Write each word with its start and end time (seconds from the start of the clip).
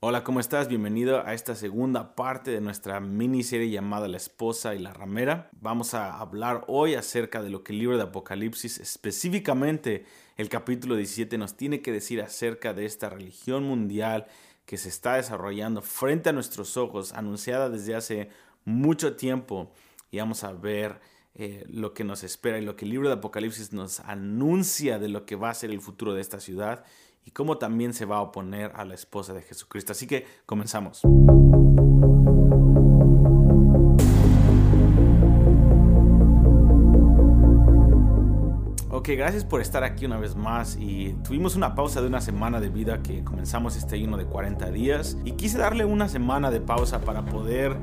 Hola, 0.00 0.22
¿cómo 0.22 0.38
estás? 0.38 0.68
Bienvenido 0.68 1.26
a 1.26 1.34
esta 1.34 1.56
segunda 1.56 2.14
parte 2.14 2.52
de 2.52 2.60
nuestra 2.60 3.00
miniserie 3.00 3.68
llamada 3.68 4.06
La 4.06 4.16
esposa 4.16 4.76
y 4.76 4.78
la 4.78 4.92
ramera. 4.92 5.50
Vamos 5.60 5.92
a 5.92 6.20
hablar 6.20 6.62
hoy 6.68 6.94
acerca 6.94 7.42
de 7.42 7.50
lo 7.50 7.64
que 7.64 7.72
el 7.72 7.80
libro 7.80 7.96
de 7.96 8.04
Apocalipsis, 8.04 8.78
específicamente 8.78 10.04
el 10.36 10.48
capítulo 10.48 10.94
17, 10.94 11.36
nos 11.36 11.56
tiene 11.56 11.82
que 11.82 11.90
decir 11.90 12.22
acerca 12.22 12.74
de 12.74 12.86
esta 12.86 13.10
religión 13.10 13.64
mundial 13.64 14.28
que 14.66 14.76
se 14.76 14.88
está 14.88 15.16
desarrollando 15.16 15.82
frente 15.82 16.28
a 16.28 16.32
nuestros 16.32 16.76
ojos, 16.76 17.12
anunciada 17.12 17.68
desde 17.68 17.96
hace 17.96 18.28
mucho 18.64 19.16
tiempo. 19.16 19.72
Y 20.12 20.18
vamos 20.18 20.44
a 20.44 20.52
ver 20.52 21.00
eh, 21.34 21.64
lo 21.68 21.92
que 21.92 22.04
nos 22.04 22.22
espera 22.22 22.58
y 22.58 22.64
lo 22.64 22.76
que 22.76 22.84
el 22.84 22.92
libro 22.92 23.08
de 23.08 23.14
Apocalipsis 23.14 23.72
nos 23.72 23.98
anuncia 23.98 25.00
de 25.00 25.08
lo 25.08 25.26
que 25.26 25.34
va 25.34 25.50
a 25.50 25.54
ser 25.54 25.70
el 25.70 25.80
futuro 25.80 26.14
de 26.14 26.20
esta 26.20 26.38
ciudad 26.38 26.84
y 27.28 27.30
cómo 27.30 27.58
también 27.58 27.92
se 27.92 28.06
va 28.06 28.16
a 28.16 28.20
oponer 28.22 28.72
a 28.74 28.86
la 28.86 28.94
esposa 28.94 29.34
de 29.34 29.42
Jesucristo. 29.42 29.92
Así 29.92 30.06
que 30.06 30.26
comenzamos. 30.46 31.02
Ok, 38.90 39.10
gracias 39.10 39.44
por 39.44 39.60
estar 39.60 39.84
aquí 39.84 40.06
una 40.06 40.16
vez 40.16 40.36
más 40.36 40.78
y 40.80 41.12
tuvimos 41.22 41.54
una 41.54 41.74
pausa 41.74 42.00
de 42.00 42.06
una 42.06 42.22
semana 42.22 42.60
de 42.60 42.70
vida 42.70 43.02
que 43.02 43.22
comenzamos 43.22 43.76
este 43.76 43.96
ayuno 43.96 44.16
de 44.16 44.24
40 44.24 44.70
días 44.70 45.18
y 45.26 45.32
quise 45.32 45.58
darle 45.58 45.84
una 45.84 46.08
semana 46.08 46.50
de 46.50 46.62
pausa 46.62 47.02
para 47.02 47.26
poder 47.26 47.76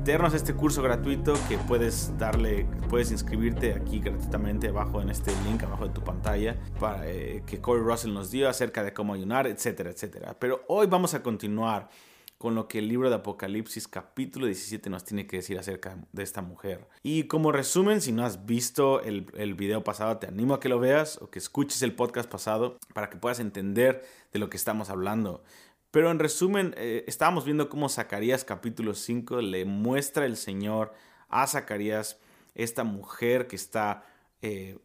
meternos 0.00 0.32
a 0.32 0.36
este 0.36 0.54
curso 0.54 0.80
gratuito 0.80 1.34
que 1.46 1.58
puedes 1.58 2.16
darle, 2.16 2.66
puedes 2.88 3.10
inscribirte 3.10 3.74
aquí 3.74 4.00
gratuitamente 4.00 4.68
abajo 4.68 5.02
en 5.02 5.10
este 5.10 5.30
link 5.44 5.62
abajo 5.62 5.86
de 5.86 5.92
tu 5.92 6.02
pantalla 6.02 6.56
para 6.80 7.06
eh, 7.06 7.42
que 7.46 7.60
Corey 7.60 7.84
Russell 7.84 8.14
nos 8.14 8.30
dio 8.30 8.48
acerca 8.48 8.82
de 8.82 8.94
cómo 8.94 9.12
ayunar, 9.12 9.46
etcétera, 9.46 9.90
etcétera. 9.90 10.34
Pero 10.38 10.64
hoy 10.68 10.86
vamos 10.86 11.12
a 11.12 11.22
continuar 11.22 11.90
con 12.38 12.54
lo 12.54 12.66
que 12.66 12.78
el 12.78 12.88
libro 12.88 13.10
de 13.10 13.16
Apocalipsis 13.16 13.86
capítulo 13.86 14.46
17 14.46 14.88
nos 14.88 15.04
tiene 15.04 15.26
que 15.26 15.36
decir 15.36 15.58
acerca 15.58 15.98
de 16.12 16.22
esta 16.22 16.40
mujer. 16.40 16.88
Y 17.02 17.24
como 17.24 17.52
resumen, 17.52 18.00
si 18.00 18.10
no 18.10 18.24
has 18.24 18.46
visto 18.46 19.02
el, 19.02 19.26
el, 19.36 19.52
video 19.52 19.84
pasado, 19.84 20.16
te 20.16 20.28
animo 20.28 20.54
a 20.54 20.60
que 20.60 20.70
lo 20.70 20.80
veas 20.80 21.20
o 21.20 21.28
que 21.28 21.38
escuches 21.38 21.82
el 21.82 21.94
podcast 21.94 22.30
pasado 22.30 22.78
para 22.94 23.10
que 23.10 23.18
puedas 23.18 23.38
entender 23.38 24.02
de 24.32 24.38
lo 24.38 24.48
que 24.48 24.56
estamos 24.56 24.88
hablando. 24.88 25.44
Pero 25.90 26.10
en 26.10 26.18
resumen, 26.18 26.74
eh, 26.76 27.04
estábamos 27.08 27.44
viendo 27.44 27.68
cómo 27.68 27.88
Zacarías 27.88 28.44
capítulo 28.44 28.94
5 28.94 29.40
le 29.40 29.64
muestra 29.64 30.24
el 30.24 30.36
Señor 30.36 30.92
a 31.28 31.46
Zacarías 31.46 32.18
esta 32.54 32.84
mujer 32.84 33.46
que 33.46 33.56
está 33.56 34.04
eh, 34.42 34.78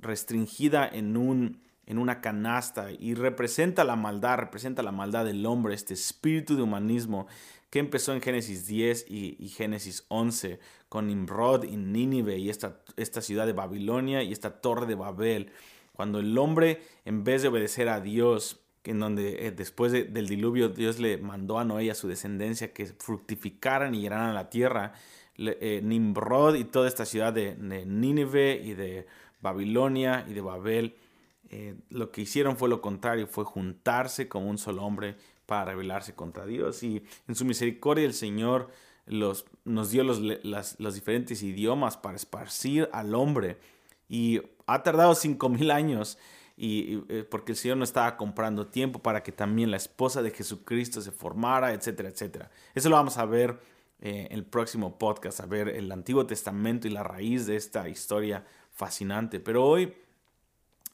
restringida 0.00 0.88
en 0.88 1.16
un 1.16 1.60
en 1.86 1.98
una 1.98 2.20
canasta 2.20 2.90
y 2.92 3.14
representa 3.14 3.84
la 3.84 3.96
maldad, 3.96 4.38
representa 4.38 4.82
la 4.82 4.92
maldad 4.92 5.24
del 5.24 5.44
hombre, 5.44 5.74
este 5.74 5.94
espíritu 5.94 6.56
de 6.56 6.62
humanismo 6.62 7.26
que 7.70 7.78
empezó 7.78 8.12
en 8.12 8.20
Génesis 8.20 8.66
10 8.66 9.06
y, 9.08 9.48
Génesis 9.48 10.04
11 10.08 10.60
con 10.88 11.06
Nimrod 11.06 11.64
y 11.64 11.76
Nínive 11.76 12.38
y 12.38 12.50
esta, 12.50 12.78
esta 12.96 13.22
ciudad 13.22 13.46
de 13.46 13.54
Babilonia 13.54 14.22
y 14.22 14.30
esta 14.30 14.60
torre 14.60 14.86
de 14.86 14.94
Babel. 14.94 15.50
Cuando 15.94 16.20
el 16.20 16.36
hombre, 16.36 16.82
en 17.04 17.24
vez 17.24 17.42
de 17.42 17.48
obedecer 17.48 17.88
a 17.88 18.00
Dios, 18.00 18.60
en 18.84 18.98
donde 18.98 19.46
eh, 19.46 19.52
después 19.52 19.92
del 19.92 20.28
diluvio 20.28 20.68
Dios 20.68 20.98
le 20.98 21.18
mandó 21.18 21.58
a 21.58 21.64
Noé 21.64 21.84
y 21.84 21.90
a 21.90 21.94
su 21.94 22.08
descendencia 22.08 22.72
que 22.72 22.86
fructificaran 22.86 23.94
y 23.94 24.00
llenaran 24.00 24.34
la 24.34 24.50
tierra, 24.50 24.94
eh, 25.38 25.80
Nimrod 25.82 26.56
y 26.56 26.64
toda 26.64 26.88
esta 26.88 27.04
ciudad 27.04 27.32
de, 27.32 27.54
de 27.54 27.86
Nínive 27.86 28.60
y 28.62 28.74
de 28.74 29.06
Babilonia 29.40 30.24
y 30.28 30.34
de 30.34 30.40
Babel 30.40 30.96
eh, 31.52 31.74
lo 31.90 32.10
que 32.10 32.22
hicieron 32.22 32.56
fue 32.56 32.70
lo 32.70 32.80
contrario, 32.80 33.26
fue 33.26 33.44
juntarse 33.44 34.26
como 34.26 34.48
un 34.48 34.56
solo 34.56 34.84
hombre 34.84 35.16
para 35.44 35.66
rebelarse 35.66 36.14
contra 36.14 36.46
Dios. 36.46 36.82
Y 36.82 37.04
en 37.28 37.34
su 37.34 37.44
misericordia 37.44 38.06
el 38.06 38.14
Señor 38.14 38.70
los, 39.04 39.44
nos 39.66 39.90
dio 39.90 40.02
los, 40.02 40.18
los 40.18 40.94
diferentes 40.94 41.42
idiomas 41.42 41.98
para 41.98 42.16
esparcir 42.16 42.88
al 42.92 43.14
hombre. 43.14 43.58
Y 44.08 44.40
ha 44.66 44.82
tardado 44.82 45.14
cinco 45.14 45.50
mil 45.50 45.70
años 45.70 46.16
y, 46.64 47.04
eh, 47.08 47.24
porque 47.28 47.52
el 47.52 47.58
Señor 47.58 47.76
no 47.76 47.84
estaba 47.84 48.16
comprando 48.16 48.66
tiempo 48.66 49.00
para 49.00 49.22
que 49.22 49.32
también 49.32 49.70
la 49.70 49.76
esposa 49.76 50.22
de 50.22 50.30
Jesucristo 50.30 51.00
se 51.00 51.10
formara, 51.10 51.72
etcétera, 51.72 52.08
etcétera. 52.08 52.50
Eso 52.74 52.88
lo 52.88 52.96
vamos 52.96 53.18
a 53.18 53.24
ver 53.24 53.58
eh, 54.00 54.28
en 54.30 54.38
el 54.38 54.44
próximo 54.44 54.98
podcast, 54.98 55.40
a 55.40 55.46
ver 55.46 55.68
el 55.68 55.90
Antiguo 55.90 56.26
Testamento 56.26 56.86
y 56.86 56.90
la 56.90 57.02
raíz 57.02 57.46
de 57.46 57.56
esta 57.56 57.88
historia 57.88 58.44
fascinante. 58.70 59.40
Pero 59.40 59.64
hoy 59.64 59.92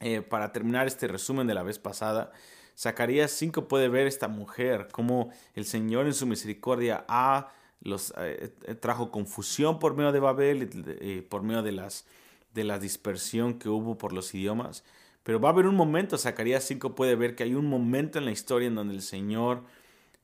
eh, 0.00 0.22
para 0.22 0.52
terminar 0.52 0.86
este 0.86 1.08
resumen 1.08 1.46
de 1.46 1.54
la 1.54 1.62
vez 1.62 1.78
pasada, 1.78 2.32
Zacarías 2.76 3.32
5 3.32 3.66
puede 3.66 3.88
ver 3.88 4.06
esta 4.06 4.28
mujer, 4.28 4.88
como 4.92 5.30
el 5.54 5.64
Señor 5.64 6.06
en 6.06 6.14
su 6.14 6.26
misericordia 6.26 7.04
ha, 7.08 7.48
los, 7.80 8.12
eh, 8.16 8.54
eh, 8.64 8.74
trajo 8.76 9.10
confusión 9.10 9.80
por 9.80 9.96
medio 9.96 10.12
de 10.12 10.20
Babel 10.20 10.70
y 11.00 11.20
por 11.22 11.42
medio 11.42 11.62
de 11.62 12.64
la 12.64 12.78
dispersión 12.78 13.58
que 13.58 13.68
hubo 13.68 13.98
por 13.98 14.12
los 14.12 14.32
idiomas. 14.34 14.84
Pero 15.28 15.41
va 15.41 15.50
a 15.50 15.53
haber 15.53 15.66
un 15.66 15.75
momento, 15.75 16.16
Zacarías 16.16 16.65
5 16.65 16.94
puede 16.94 17.15
ver 17.15 17.34
que 17.34 17.43
hay 17.43 17.55
un 17.55 17.66
momento 17.66 18.19
en 18.19 18.25
la 18.25 18.31
historia 18.31 18.66
en 18.66 18.75
donde 18.75 18.94
el 18.94 19.03
Señor 19.03 19.62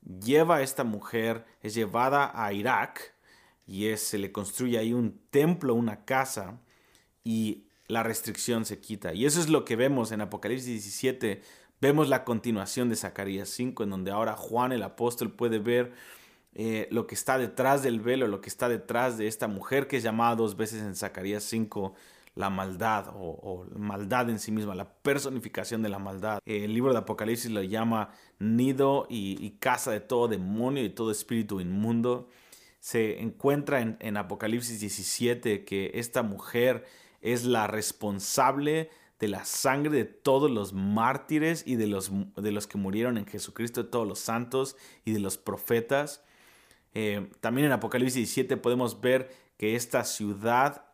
lleva 0.03 0.57
a 0.57 0.63
esta 0.63 0.83
mujer, 0.83 1.45
es 1.61 1.75
llevada 1.75 2.33
a 2.35 2.51
Irak 2.55 3.13
y 3.67 3.95
se 3.99 4.17
le 4.17 4.33
construye 4.33 4.79
ahí 4.79 4.95
un 4.95 5.21
templo, 5.29 5.75
una 5.75 6.07
casa, 6.07 6.59
y 7.23 7.67
la 7.87 8.03
restricción 8.03 8.65
se 8.65 8.81
quita. 8.81 9.13
Y 9.13 9.27
eso 9.27 9.41
es 9.41 9.51
lo 9.51 9.67
que 9.67 9.77
vemos 9.77 10.11
en 10.11 10.23
Apocalipsis 10.23 10.85
17. 10.85 11.43
Vemos 11.83 12.09
la 12.09 12.25
continuación 12.25 12.89
de 12.89 12.97
Zacarías 12.97 13.51
5, 13.51 13.83
en 13.85 13.91
donde 13.91 14.11
ahora 14.11 14.37
Juan 14.37 14.73
el 14.73 14.83
apóstol 14.83 15.31
puede 15.31 15.59
ver 15.59 15.93
eh, 16.55 16.89
lo 16.91 17.07
que 17.07 17.15
está 17.15 17.37
detrás 17.37 17.83
del 17.83 18.01
velo, 18.01 18.27
lo 18.27 18.41
que 18.41 18.49
está 18.49 18.71
detrás 18.71 19.19
de 19.19 19.27
esta 19.27 19.49
mujer 19.49 19.87
que 19.87 19.99
es 19.99 20.03
llamada 20.03 20.35
dos 20.35 20.57
veces 20.57 20.81
en 20.81 20.97
Zacarías 20.97 21.45
5 21.45 21.95
la 22.35 22.51
maldad 22.51 23.13
o, 23.15 23.67
maldad 23.77 24.29
en 24.29 24.39
sí 24.39 24.51
misma, 24.51 24.75
la 24.75 24.93
personificación 24.93 25.83
de 25.83 25.89
la 25.89 25.99
maldad. 25.99 26.41
el 26.45 26.75
libro 26.75 26.93
de 26.93 26.99
Apocalipsis 26.99 27.51
lo 27.51 27.63
llama 27.63 28.11
nido 28.39 29.07
y, 29.09 29.51
casa 29.61 29.93
de 29.93 30.01
todo 30.01 30.29
demonio 30.29 30.85
y 30.85 30.91
todo 30.91 31.11
espíritu 31.11 31.61
inmundo. 31.61 32.29
Se 32.81 33.21
encuentra 33.21 33.81
en, 33.81 33.97
en 34.01 34.17
Apocalipsis 34.17 34.81
17 34.81 35.65
que 35.65 35.93
esta 35.95 36.23
mujer 36.23 36.85
es 37.21 37.45
la 37.45 37.67
responsable 37.67 38.91
de 39.19 39.29
la 39.29 39.45
sangre 39.45 39.97
de 39.97 40.05
todos 40.05 40.51
los 40.51 40.73
mártires 40.73 41.63
y 41.67 41.77
de 41.77 41.87
los, 41.87 42.11
de 42.37 42.53
los 42.53 42.67
que 42.67 42.79
murieron 42.79 43.17
en 43.17 43.27
Jesucristo, 43.27 43.85
de 43.85 43.89
todos 43.89 44.07
los 44.07 44.19
santos 44.19 44.77
y 45.05 45.13
de 45.13 45.21
los 45.21 45.39
profetas. 45.39 46.23
Eh, 46.95 47.31
también 47.41 47.67
en 47.67 47.73
Apocalipsis 47.73 48.17
17 48.17 48.57
podemos 48.57 49.01
ver 49.01 49.31
que 49.57 49.77
esta 49.77 50.05
ciudad 50.05 50.85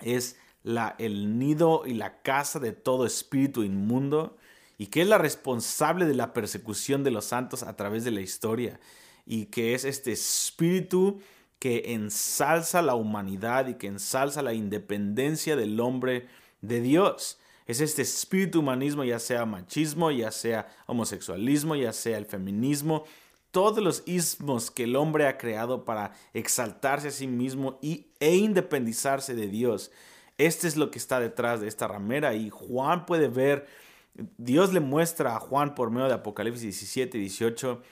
es 0.00 0.36
la, 0.62 0.94
el 0.98 1.38
nido 1.38 1.84
y 1.86 1.94
la 1.94 2.22
casa 2.22 2.58
de 2.58 2.72
todo 2.72 3.06
espíritu 3.06 3.62
inmundo 3.62 4.36
y 4.78 4.86
que 4.86 5.02
es 5.02 5.08
la 5.08 5.18
responsable 5.18 6.06
de 6.06 6.14
la 6.14 6.32
persecución 6.32 7.04
de 7.04 7.10
los 7.10 7.26
santos 7.26 7.62
a 7.62 7.76
través 7.76 8.04
de 8.04 8.10
la 8.10 8.20
historia 8.20 8.80
y 9.26 9.46
que 9.46 9.74
es 9.74 9.84
este 9.84 10.12
espíritu 10.12 11.20
que 11.58 11.94
ensalza 11.94 12.82
la 12.82 12.96
humanidad 12.96 13.68
y 13.68 13.74
que 13.74 13.86
ensalza 13.86 14.42
la 14.42 14.52
independencia 14.52 15.54
del 15.54 15.78
hombre 15.78 16.26
de 16.60 16.80
Dios. 16.80 17.38
Es 17.66 17.80
este 17.80 18.02
espíritu 18.02 18.60
humanismo, 18.60 19.04
ya 19.04 19.20
sea 19.20 19.46
machismo, 19.46 20.10
ya 20.10 20.32
sea 20.32 20.66
homosexualismo, 20.86 21.76
ya 21.76 21.92
sea 21.92 22.18
el 22.18 22.26
feminismo, 22.26 23.04
todos 23.52 23.84
los 23.84 24.02
ismos 24.06 24.70
que 24.70 24.84
el 24.84 24.96
hombre 24.96 25.28
ha 25.28 25.38
creado 25.38 25.84
para 25.84 26.12
exaltarse 26.34 27.08
a 27.08 27.12
sí 27.12 27.28
mismo 27.28 27.78
y, 27.80 28.06
e 28.18 28.34
independizarse 28.34 29.34
de 29.34 29.46
Dios. 29.46 29.92
Este 30.38 30.66
es 30.68 30.76
lo 30.76 30.90
que 30.90 30.98
está 30.98 31.20
detrás 31.20 31.60
de 31.60 31.68
esta 31.68 31.88
ramera 31.88 32.34
y 32.34 32.50
Juan 32.50 33.06
puede 33.06 33.28
ver, 33.28 33.66
Dios 34.38 34.72
le 34.72 34.80
muestra 34.80 35.36
a 35.36 35.40
Juan 35.40 35.74
por 35.74 35.90
medio 35.90 36.08
de 36.08 36.14
Apocalipsis 36.14 36.62
17 36.62 37.18
y 37.18 37.20
18 37.20 37.82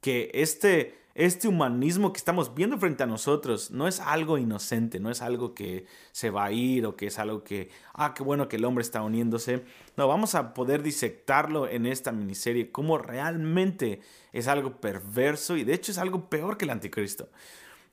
que 0.00 0.30
este 0.34 1.06
este 1.16 1.48
humanismo 1.48 2.12
que 2.12 2.18
estamos 2.18 2.54
viendo 2.54 2.76
frente 2.76 3.02
a 3.02 3.06
nosotros 3.06 3.70
no 3.70 3.88
es 3.88 4.00
algo 4.00 4.36
inocente, 4.36 5.00
no 5.00 5.10
es 5.10 5.22
algo 5.22 5.54
que 5.54 5.86
se 6.12 6.28
va 6.28 6.44
a 6.44 6.52
ir 6.52 6.84
o 6.84 6.94
que 6.94 7.06
es 7.06 7.18
algo 7.18 7.42
que, 7.42 7.70
ah, 7.94 8.12
qué 8.12 8.22
bueno 8.22 8.48
que 8.48 8.56
el 8.56 8.66
hombre 8.66 8.82
está 8.82 9.00
uniéndose. 9.00 9.64
No, 9.96 10.08
vamos 10.08 10.34
a 10.34 10.52
poder 10.52 10.82
disectarlo 10.82 11.68
en 11.68 11.86
esta 11.86 12.12
miniserie 12.12 12.70
como 12.70 12.98
realmente 12.98 14.00
es 14.34 14.46
algo 14.46 14.78
perverso 14.78 15.56
y 15.56 15.64
de 15.64 15.72
hecho 15.72 15.90
es 15.90 15.96
algo 15.96 16.28
peor 16.28 16.58
que 16.58 16.66
el 16.66 16.70
anticristo. 16.70 17.30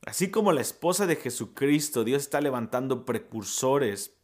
Así 0.05 0.29
como 0.29 0.51
la 0.51 0.61
esposa 0.61 1.07
de 1.07 1.15
Jesucristo, 1.15 2.03
Dios 2.03 2.23
está 2.23 2.41
levantando 2.41 3.05
precursores 3.05 4.15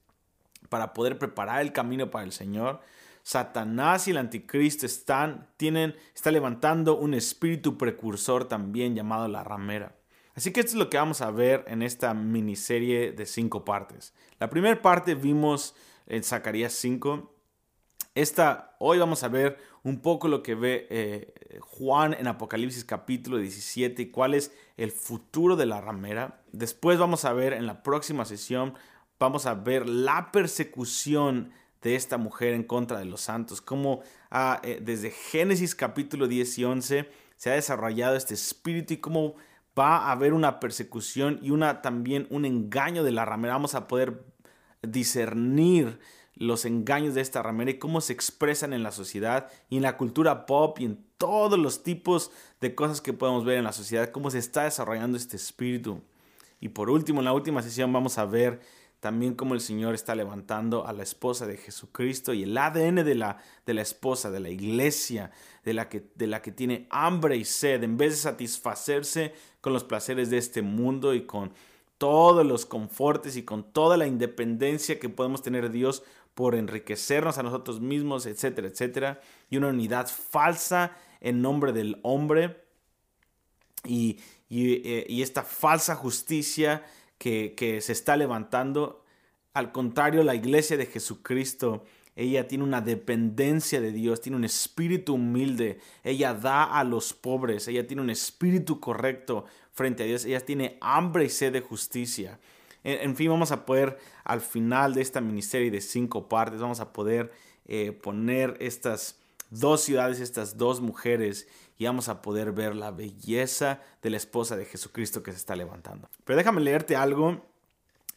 para 0.68 0.94
poder 0.94 1.18
preparar 1.18 1.62
el 1.62 1.72
camino 1.72 2.12
para 2.12 2.26
el 2.26 2.32
Señor. 2.32 2.82
Satanás 3.24 4.08
y 4.08 4.12
el 4.12 4.18
anticristo 4.18 4.86
están, 4.86 5.48
tienen, 5.58 5.96
está 6.16 6.32
levantando 6.32 6.98
un 6.98 7.14
espíritu 7.14 7.78
precursor 7.78 8.46
también 8.46 8.96
llamado 8.96 9.28
la 9.28 9.44
ramera. 9.44 9.96
Así 10.36 10.52
que 10.52 10.62
esto 10.62 10.72
es 10.72 10.78
lo 10.78 10.90
que 10.90 10.98
vamos 10.98 11.22
a 11.22 11.32
ver 11.32 11.64
en 11.68 11.82
esta 11.82 12.14
miniserie 12.14 13.12
de 13.12 13.26
cinco 13.26 13.66
partes. 13.66 14.14
La 14.40 14.50
primera 14.50 14.82
parte 14.82 15.16
vimos 15.16 15.76
en 16.08 16.24
Zacarías 16.24 16.74
5, 16.74 17.32
Esta, 18.20 18.76
hoy 18.80 19.00
vamos 19.00 19.24
a 19.24 19.30
ver 19.30 19.58
un 19.82 20.02
poco 20.02 20.28
lo 20.28 20.44
que 20.44 20.54
ve 20.54 20.88
eh, 20.90 21.60
Juan 21.62 22.14
en 22.14 22.28
Apocalipsis 22.28 22.84
capítulo 22.84 23.38
17 23.38 24.02
y 24.02 24.12
cuál 24.12 24.34
es 24.34 24.52
el 24.76 24.92
futuro 24.92 25.56
de 25.56 25.66
la 25.66 25.80
ramera. 25.80 26.42
Después 26.52 27.00
vamos 27.00 27.24
a 27.24 27.32
ver 27.32 27.54
en 27.54 27.66
la 27.66 27.82
próxima 27.82 28.26
sesión, 28.26 28.74
vamos 29.20 29.46
a 29.46 29.54
ver 29.54 29.88
la 29.88 30.34
persecución 30.34 31.54
de 31.82 31.96
esta 31.96 32.18
mujer 32.18 32.56
en 32.56 32.64
contra 32.64 33.00
de 33.00 33.06
los 33.06 33.22
santos, 33.22 33.62
cómo 33.62 34.02
ah, 34.32 34.60
eh, 34.64 34.80
desde 34.82 35.12
Génesis 35.12 35.74
capítulo 35.74 36.28
10 36.28 36.60
y 36.60 36.66
11 36.66 37.10
se 37.38 37.50
ha 37.50 37.54
desarrollado 37.54 38.18
este 38.18 38.34
espíritu 38.34 38.96
y 38.96 38.98
cómo 38.98 39.36
va 39.80 39.96
a 39.96 40.12
haber 40.12 40.34
una 40.34 40.60
persecución 40.60 41.40
y 41.42 41.52
una 41.52 41.82
también 41.82 42.28
un 42.32 42.44
engaño 42.44 43.06
de 43.06 43.14
la 43.14 43.24
ramera. 43.24 43.54
Vamos 43.54 43.76
a 43.76 43.88
poder 43.88 44.26
discernir 44.82 46.00
los 46.36 46.66
engaños 46.66 47.16
de 47.16 47.22
esta 47.22 47.44
ramera 47.44 47.72
y 47.72 47.80
cómo 47.80 48.02
se 48.02 48.14
expresan 48.14 48.74
en 48.74 48.84
la 48.84 48.92
sociedad 48.92 49.50
y 49.70 49.78
en 49.78 49.84
la 49.84 49.98
cultura 49.98 50.46
pop 50.46 50.80
y 50.80 50.86
en 50.86 51.04
todos 51.18 51.60
los 51.60 51.84
tipos 51.84 52.32
de 52.62 52.76
cosas 52.76 53.02
que 53.02 53.14
podemos 53.14 53.44
ver 53.46 53.58
en 53.58 53.66
la 53.66 53.74
sociedad, 53.74 54.12
cómo 54.12 54.32
se 54.32 54.40
está 54.40 54.64
desarrollando 54.64 55.18
este 55.18 55.36
espíritu. 55.36 56.02
Y 56.62 56.70
por 56.70 56.90
último, 56.90 57.20
en 57.20 57.26
la 57.26 57.34
última 57.34 57.62
sesión 57.62 57.92
vamos 57.92 58.18
a 58.18 58.26
ver 58.26 58.62
también 59.00 59.34
cómo 59.34 59.54
el 59.54 59.62
Señor 59.62 59.96
está 59.96 60.14
levantando 60.14 60.86
a 60.86 60.94
la 60.94 61.04
esposa 61.04 61.48
de 61.48 61.58
Jesucristo 61.58 62.34
y 62.34 62.44
el 62.44 62.58
ADN 62.58 62.96
de 63.06 63.16
la, 63.16 63.38
de 63.66 63.74
la 63.74 63.82
esposa, 63.82 64.30
de 64.30 64.42
la 64.42 64.50
iglesia, 64.50 65.32
de 65.64 65.74
la, 65.74 65.88
que, 65.88 66.10
de 66.16 66.28
la 66.28 66.42
que 66.42 66.52
tiene 66.52 66.88
hambre 66.90 67.38
y 67.38 67.46
sed, 67.46 67.84
en 67.84 67.98
vez 67.98 68.12
de 68.12 68.18
satisfacerse 68.18 69.34
con 69.62 69.72
los 69.72 69.86
placeres 69.86 70.30
de 70.30 70.38
este 70.38 70.62
mundo 70.62 71.14
y 71.14 71.26
con 71.26 71.54
todos 71.98 72.46
los 72.46 72.66
confortes 72.66 73.36
y 73.36 73.44
con 73.44 73.72
toda 73.72 73.98
la 73.98 74.08
independencia 74.08 75.00
que 75.00 75.10
podemos 75.10 75.42
tener 75.42 75.70
Dios 75.70 76.04
por 76.40 76.56
enriquecernos 76.56 77.38
a 77.38 77.44
nosotros 77.44 77.82
mismos, 77.82 78.26
etcétera, 78.26 78.70
etcétera, 78.70 79.20
y 79.50 79.58
una 79.58 79.68
unidad 79.68 80.08
falsa 80.08 80.96
en 81.20 81.42
nombre 81.42 81.74
del 81.74 82.00
hombre 82.02 82.64
y, 83.84 84.20
eh, 84.50 85.06
y 85.10 85.22
esta 85.22 85.44
falsa 85.44 85.98
justicia 85.98 86.86
que, 87.18 87.56
que 87.58 87.82
se 87.82 87.92
está 87.92 88.16
levantando. 88.16 89.04
Al 89.54 89.74
contrario, 89.74 90.24
la 90.24 90.34
iglesia 90.34 90.78
de 90.78 90.86
Jesucristo 90.86 91.84
ella 92.16 92.48
tiene 92.48 92.64
una 92.64 92.80
dependencia 92.80 93.82
de 93.82 93.92
Dios, 93.92 94.22
tiene 94.22 94.38
un 94.38 94.46
espíritu 94.46 95.16
humilde, 95.16 95.80
ella 96.06 96.34
da 96.34 96.64
a 96.64 96.86
los 96.86 97.12
pobres, 97.12 97.68
ella 97.68 97.86
tiene 97.86 98.02
un 98.02 98.12
espíritu 98.12 98.80
correcto 98.80 99.44
frente 99.74 100.04
a 100.04 100.06
Dios, 100.06 100.24
ella 100.24 100.40
tiene 100.40 100.78
hambre 100.80 101.26
y 101.26 101.30
sed 101.30 101.52
de 101.52 101.60
justicia. 101.60 102.40
En, 102.84 103.16
fin, 103.16 103.30
vamos 103.30 103.52
a 103.52 103.66
poder 103.66 103.98
al 104.24 104.42
final 104.42 104.94
de 104.94 105.02
esta 105.02 105.22
miniserie 105.22 105.70
de 105.72 105.82
cinco 105.82 106.30
partes, 106.30 106.62
vamos 106.62 106.80
a 106.80 106.94
poder 106.94 107.32
eh, 107.66 107.92
poner 107.92 108.56
estas 108.60 109.20
dos 109.50 109.82
ciudades, 109.82 110.20
estas 110.20 110.58
dos 110.58 110.80
mujeres, 110.80 111.48
y 111.78 111.86
vamos 111.86 112.10
a 112.10 112.22
poder 112.22 112.52
ver 112.52 112.76
la 112.76 112.92
belleza 112.92 113.82
de 114.02 114.10
la 114.10 114.18
esposa 114.18 114.56
de 114.56 114.66
Jesucristo 114.66 115.24
que 115.24 115.32
se 115.32 115.38
está 115.38 115.56
levantando. 115.56 116.10
Pero 116.26 116.38
déjame 116.38 116.62
leerte 116.62 116.96
algo 116.96 117.46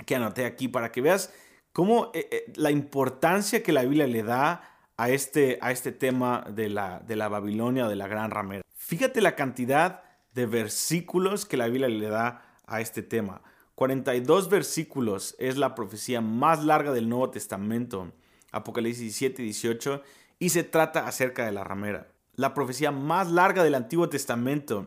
que 0.05 0.17
anoté 0.17 0.45
aquí 0.45 0.69
para 0.69 0.91
que 0.93 1.01
veas 1.01 1.33
cómo 1.73 2.11
eh, 2.15 2.29
eh, 2.31 2.53
la 2.57 2.71
importancia 2.71 3.63
que 3.63 3.73
la 3.73 3.83
Biblia 3.83 4.07
le 4.07 4.23
da 4.23 4.69
a 4.97 5.11
este, 5.11 5.59
a 5.63 5.73
este 5.73 5.93
tema 5.93 6.45
de 6.49 6.69
la, 6.69 7.01
de 7.01 7.17
la 7.17 7.29
Babilonia 7.29 7.87
o 7.87 7.89
de 7.89 7.97
la 7.97 8.09
gran 8.09 8.31
ramera. 8.31 8.63
Fíjate 8.75 9.21
la 9.21 9.37
cantidad 9.37 10.03
de 10.35 10.47
versículos 10.47 11.47
que 11.47 11.57
la 11.57 11.67
Biblia 11.67 11.89
le 11.89 12.09
da 12.09 12.43
a 12.67 12.81
este 12.81 13.03
tema. 13.03 13.43
42 13.75 14.49
versículos 14.49 15.35
es 15.39 15.57
la 15.57 15.75
profecía 15.75 16.21
más 16.21 16.65
larga 16.65 16.93
del 16.93 17.09
Nuevo 17.09 17.31
Testamento, 17.31 18.13
Apocalipsis 18.51 19.03
17 19.03 19.43
y 19.43 19.45
18, 19.47 20.03
y 20.39 20.49
se 20.51 20.63
trata 20.63 21.07
acerca 21.07 21.47
de 21.47 21.53
la 21.53 21.65
ramera. 21.65 22.09
La 22.35 22.55
profecía 22.55 22.91
más 22.91 23.31
larga 23.31 23.65
del 23.65 23.75
Antiguo 23.75 24.09
Testamento 24.09 24.87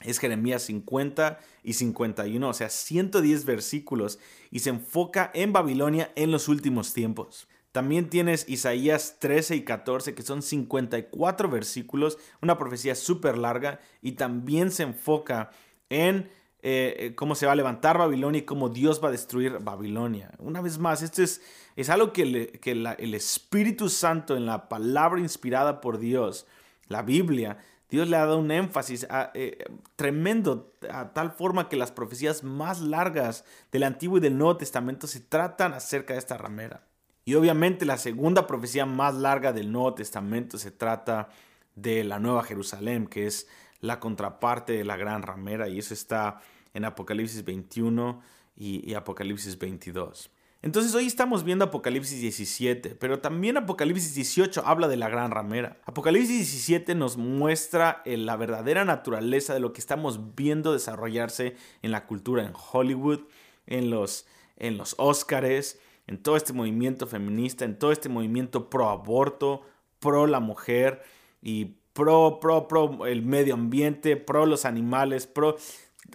es 0.00 0.18
Jeremías 0.18 0.62
50 0.62 1.38
y 1.62 1.74
51, 1.74 2.48
o 2.48 2.54
sea, 2.54 2.70
110 2.70 3.44
versículos, 3.44 4.18
y 4.50 4.60
se 4.60 4.70
enfoca 4.70 5.30
en 5.34 5.52
Babilonia 5.52 6.12
en 6.16 6.30
los 6.30 6.48
últimos 6.48 6.94
tiempos. 6.94 7.48
También 7.72 8.10
tienes 8.10 8.48
Isaías 8.48 9.18
13 9.20 9.56
y 9.56 9.64
14, 9.64 10.14
que 10.14 10.22
son 10.22 10.42
54 10.42 11.48
versículos, 11.48 12.18
una 12.42 12.58
profecía 12.58 12.94
súper 12.94 13.38
larga, 13.38 13.80
y 14.02 14.12
también 14.12 14.70
se 14.70 14.82
enfoca 14.82 15.50
en 15.88 16.30
eh, 16.62 16.96
eh, 16.98 17.14
cómo 17.14 17.34
se 17.34 17.46
va 17.46 17.52
a 17.52 17.56
levantar 17.56 17.98
Babilonia 17.98 18.40
y 18.40 18.44
cómo 18.44 18.68
Dios 18.68 19.02
va 19.02 19.08
a 19.08 19.12
destruir 19.12 19.58
Babilonia. 19.60 20.32
Una 20.38 20.60
vez 20.60 20.78
más, 20.78 21.02
esto 21.02 21.22
es, 21.22 21.40
es 21.76 21.88
algo 21.88 22.12
que, 22.12 22.22
el 22.62 23.14
Espíritu 23.14 23.88
Santo 23.88 24.36
en 24.36 24.46
la 24.46 24.68
palabra 24.68 25.20
inspirada 25.20 25.80
por 25.80 25.98
Dios, 25.98 26.46
la 26.88 27.02
Biblia, 27.02 27.58
Dios 27.90 28.08
le 28.08 28.16
ha 28.16 28.20
dado 28.20 28.38
un 28.38 28.50
énfasis 28.50 29.06
eh, 29.34 29.64
tremendo 29.96 30.72
a 30.92 31.12
tal 31.12 31.32
forma 31.32 31.68
que 31.68 31.76
las 31.76 31.90
profecías 31.90 32.44
más 32.44 32.80
largas 32.80 33.44
del 33.72 33.82
Antiguo 33.82 34.18
y 34.18 34.20
del 34.20 34.38
Nuevo 34.38 34.56
Testamento 34.56 35.06
se 35.08 35.20
tratan 35.20 35.72
acerca 35.74 36.12
de 36.12 36.20
esta 36.20 36.38
ramera. 36.38 36.82
Y 37.24 37.34
obviamente 37.34 37.84
la 37.84 37.98
segunda 37.98 38.46
profecía 38.46 38.86
más 38.86 39.14
larga 39.14 39.52
del 39.52 39.72
Nuevo 39.72 39.94
Testamento 39.94 40.56
se 40.56 40.70
trata 40.70 41.28
de 41.74 42.04
la 42.04 42.18
Nueva 42.18 42.42
Jerusalén, 42.42 43.06
que 43.06 43.26
es 43.26 43.48
la 43.80 44.00
contraparte 44.00 44.72
de 44.74 44.84
la 44.84 44.96
gran 44.96 45.22
ramera, 45.22 45.68
y 45.68 45.78
eso 45.78 45.94
está 45.94 46.40
en 46.74 46.84
Apocalipsis 46.84 47.44
21 47.44 48.20
y, 48.56 48.94
Apocalipsis 48.94 49.58
22. 49.58 50.30
Entonces 50.62 50.94
hoy 50.94 51.06
estamos 51.06 51.42
viendo 51.42 51.64
Apocalipsis 51.64 52.20
17, 52.20 52.90
pero 52.96 53.20
también 53.20 53.56
Apocalipsis 53.56 54.14
18 54.14 54.62
habla 54.66 54.88
de 54.88 54.98
la 54.98 55.08
gran 55.08 55.30
ramera. 55.30 55.78
Apocalipsis 55.86 56.36
17 56.36 56.94
nos 56.94 57.16
muestra 57.16 58.02
eh, 58.04 58.18
la 58.18 58.36
verdadera 58.36 58.84
naturaleza 58.84 59.54
de 59.54 59.60
lo 59.60 59.72
que 59.72 59.80
estamos 59.80 60.34
viendo 60.34 60.74
desarrollarse 60.74 61.56
en 61.80 61.92
la 61.92 62.04
cultura 62.06 62.44
en 62.44 62.52
Hollywood, 62.54 63.20
en 63.66 63.88
los, 63.88 64.26
en 64.58 64.76
los 64.76 64.94
Óscares, 64.98 65.80
en 66.06 66.22
todo 66.22 66.36
este 66.36 66.52
movimiento 66.52 67.06
feminista, 67.06 67.64
en 67.64 67.78
todo 67.78 67.92
este 67.92 68.10
movimiento 68.10 68.68
pro 68.68 68.90
aborto, 68.90 69.62
pro 69.98 70.26
la 70.26 70.40
mujer 70.40 71.02
y 71.42 71.76
pro, 71.92 72.38
pro, 72.40 72.68
pro 72.68 73.06
el 73.06 73.22
medio 73.22 73.54
ambiente, 73.54 74.16
pro 74.16 74.46
los 74.46 74.64
animales, 74.64 75.26
pro... 75.26 75.56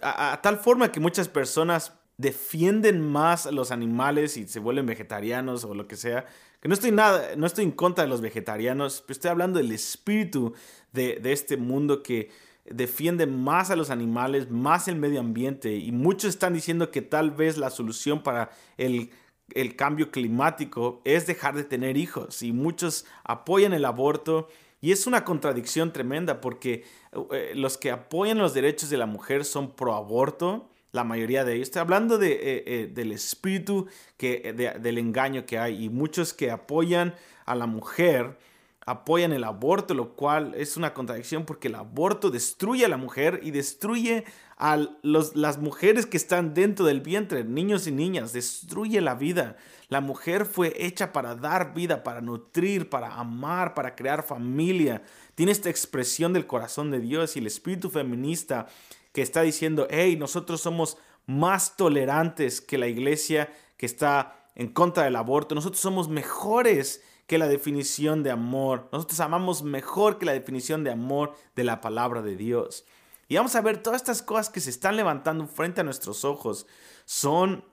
a 0.02 0.40
tal 0.42 0.58
forma 0.58 0.92
que 0.92 1.00
muchas 1.00 1.28
personas 1.28 1.92
defienden 2.18 3.00
más 3.00 3.46
a 3.46 3.52
los 3.52 3.70
animales 3.70 4.36
y 4.36 4.48
se 4.48 4.60
vuelven 4.60 4.86
vegetarianos 4.86 5.64
o 5.64 5.74
lo 5.74 5.86
que 5.86 5.96
sea. 5.96 6.26
Que 6.60 6.68
no 6.68 6.74
estoy 6.74 6.92
nada, 6.92 7.36
no 7.36 7.46
estoy 7.46 7.64
en 7.64 7.72
contra 7.72 8.04
de 8.04 8.10
los 8.10 8.20
vegetarianos, 8.20 9.02
pero 9.02 9.12
estoy 9.12 9.30
hablando 9.30 9.58
del 9.58 9.72
espíritu 9.72 10.54
de, 10.92 11.20
este 11.24 11.56
mundo 11.56 12.02
que 12.02 12.30
defiende 12.64 13.26
más 13.26 13.70
a 13.70 13.76
los 13.76 13.90
animales, 13.90 14.50
más 14.50 14.88
el 14.88 14.96
medio 14.96 15.20
ambiente. 15.20 15.76
Y 15.76 15.92
muchos 15.92 16.30
están 16.30 16.54
diciendo 16.54 16.90
que 16.90 17.02
tal 17.02 17.30
vez 17.30 17.58
la 17.58 17.70
solución 17.70 18.22
para 18.22 18.50
el, 18.78 19.10
el 19.52 19.76
cambio 19.76 20.10
climático 20.10 21.02
es 21.04 21.26
dejar 21.26 21.54
de 21.54 21.64
tener 21.64 21.98
hijos. 21.98 22.42
Y 22.42 22.52
muchos 22.52 23.04
apoyan 23.24 23.74
el 23.74 23.84
aborto. 23.84 24.48
Y 24.80 24.92
es 24.92 25.06
una 25.06 25.24
contradicción 25.24 25.92
tremenda 25.92 26.40
porque 26.40 26.84
eh, 27.32 27.52
los 27.54 27.78
que 27.78 27.90
apoyan 27.90 28.38
los 28.38 28.54
derechos 28.54 28.90
de 28.90 28.96
la 28.96 29.06
mujer 29.06 29.44
son 29.44 29.74
pro 29.74 29.94
aborto 29.94 30.70
la 30.92 31.04
mayoría 31.04 31.44
de 31.44 31.54
ellos. 31.54 31.68
Estoy 31.68 31.80
hablando 31.80 32.20
eh, 32.22 32.38
eh, 32.40 32.90
del 32.92 33.12
espíritu 33.12 33.86
del 34.18 34.98
engaño 34.98 35.44
que 35.44 35.58
hay 35.58 35.84
y 35.84 35.88
muchos 35.88 36.32
que 36.32 36.50
apoyan 36.50 37.14
a 37.44 37.54
la 37.54 37.66
mujer 37.66 38.38
apoyan 38.86 39.32
el 39.32 39.42
aborto, 39.42 39.94
lo 39.94 40.14
cual 40.14 40.54
es 40.56 40.76
una 40.76 40.94
contradicción 40.94 41.44
porque 41.44 41.68
el 41.68 41.74
aborto 41.74 42.30
destruye 42.30 42.84
a 42.84 42.88
la 42.88 42.96
mujer 42.96 43.40
y 43.42 43.50
destruye 43.50 44.24
a 44.56 44.78
los, 45.02 45.36
las 45.36 45.58
mujeres 45.58 46.06
que 46.06 46.16
están 46.16 46.54
dentro 46.54 46.86
del 46.86 47.00
vientre, 47.00 47.44
niños 47.44 47.86
y 47.86 47.92
niñas, 47.92 48.32
destruye 48.32 49.00
la 49.00 49.14
vida. 49.14 49.56
La 49.88 50.00
mujer 50.00 50.46
fue 50.46 50.72
hecha 50.76 51.12
para 51.12 51.34
dar 51.34 51.74
vida, 51.74 52.02
para 52.02 52.20
nutrir, 52.20 52.88
para 52.88 53.14
amar, 53.14 53.74
para 53.74 53.94
crear 53.94 54.22
familia. 54.22 55.02
Tiene 55.34 55.52
esta 55.52 55.68
expresión 55.68 56.32
del 56.32 56.46
corazón 56.46 56.90
de 56.90 57.00
Dios 57.00 57.36
y 57.36 57.40
el 57.40 57.46
espíritu 57.46 57.90
feminista 57.90 58.66
que 59.12 59.22
está 59.22 59.42
diciendo, 59.42 59.86
hey, 59.90 60.16
nosotros 60.16 60.60
somos 60.60 60.96
más 61.26 61.76
tolerantes 61.76 62.60
que 62.60 62.78
la 62.78 62.86
iglesia 62.86 63.52
que 63.76 63.86
está 63.86 64.36
en 64.54 64.68
contra 64.68 65.04
del 65.04 65.16
aborto, 65.16 65.54
nosotros 65.54 65.80
somos 65.80 66.08
mejores 66.08 67.02
que 67.26 67.38
la 67.38 67.48
definición 67.48 68.22
de 68.22 68.30
amor, 68.30 68.88
nosotros 68.92 69.20
amamos 69.20 69.62
mejor 69.62 70.18
que 70.18 70.26
la 70.26 70.32
definición 70.32 70.84
de 70.84 70.92
amor 70.92 71.34
de 71.54 71.64
la 71.64 71.80
palabra 71.80 72.22
de 72.22 72.36
Dios. 72.36 72.84
Y 73.28 73.36
vamos 73.36 73.56
a 73.56 73.60
ver 73.60 73.82
todas 73.82 74.00
estas 74.00 74.22
cosas 74.22 74.50
que 74.50 74.60
se 74.60 74.70
están 74.70 74.96
levantando 74.96 75.46
frente 75.46 75.80
a 75.80 75.84
nuestros 75.84 76.24
ojos, 76.24 76.66
son 77.04 77.64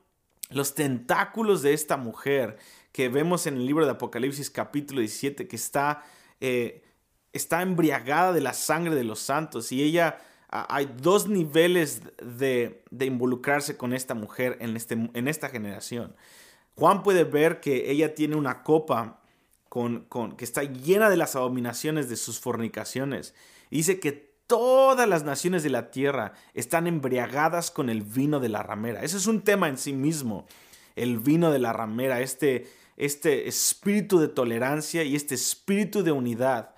los 0.50 0.74
tentáculos 0.74 1.62
de 1.62 1.74
esta 1.74 1.98
mujer 1.98 2.58
que 2.92 3.10
vemos 3.10 3.48
en 3.48 3.56
el 3.56 3.66
libro 3.66 3.86
de 3.86 3.92
Apocalipsis 3.92 4.50
capítulo 4.50 5.00
17, 5.00 5.48
que 5.48 5.56
está, 5.56 6.04
eh, 6.42 6.84
está 7.34 7.62
embriagada 7.62 8.34
de 8.34 8.42
la 8.42 8.54
sangre 8.54 8.96
de 8.96 9.04
los 9.04 9.20
santos 9.20 9.72
y 9.72 9.84
ella 9.84 10.18
hay 10.50 10.88
dos 11.02 11.28
niveles 11.28 12.02
de, 12.18 12.84
involucrarse 13.00 13.76
con 13.76 13.92
esta 13.92 14.14
mujer 14.14 14.58
en, 14.60 14.76
este, 14.78 14.94
en 14.94 15.28
esta 15.28 15.50
generación. 15.50 16.16
Juan 16.76 17.02
puede 17.02 17.24
ver 17.24 17.60
que 17.60 17.90
ella 17.90 18.14
tiene 18.14 18.36
una 18.36 18.62
copa 18.62 19.22
con, 19.70 20.02
con, 20.06 20.36
que 20.36 20.46
está 20.46 20.62
llena 20.62 21.10
de 21.10 21.18
las 21.18 21.36
abominaciones 21.36 22.08
de 22.08 22.18
sus 22.18 22.40
fornicaciones. 22.40 23.34
dice 23.72 24.00
que 24.00 24.33
todas 24.48 25.08
las 25.08 25.24
naciones 25.24 25.64
de 25.64 25.70
la 25.70 25.92
tierra 25.92 26.34
están 26.54 26.88
embriagadas 26.88 27.72
con 27.72 27.90
el 27.90 28.02
vino 28.02 28.40
de 28.40 28.50
la 28.50 28.64
ramera. 28.64 29.04
Ese 29.04 29.18
es 29.18 29.28
un 29.28 29.42
tema 29.42 29.70
en 29.70 29.78
sí 29.78 29.94
mismo, 29.94 30.46
el 30.96 31.20
vino 31.20 31.52
de 31.52 31.60
la 31.60 31.74
ramera, 31.74 32.22
este, 32.22 32.70
este 32.98 33.48
espíritu 33.48 34.20
de 34.20 34.28
tolerancia 34.28 35.04
y 35.04 35.16
este 35.16 35.36
espíritu 35.36 36.04
de 36.04 36.12
unidad 36.12 36.76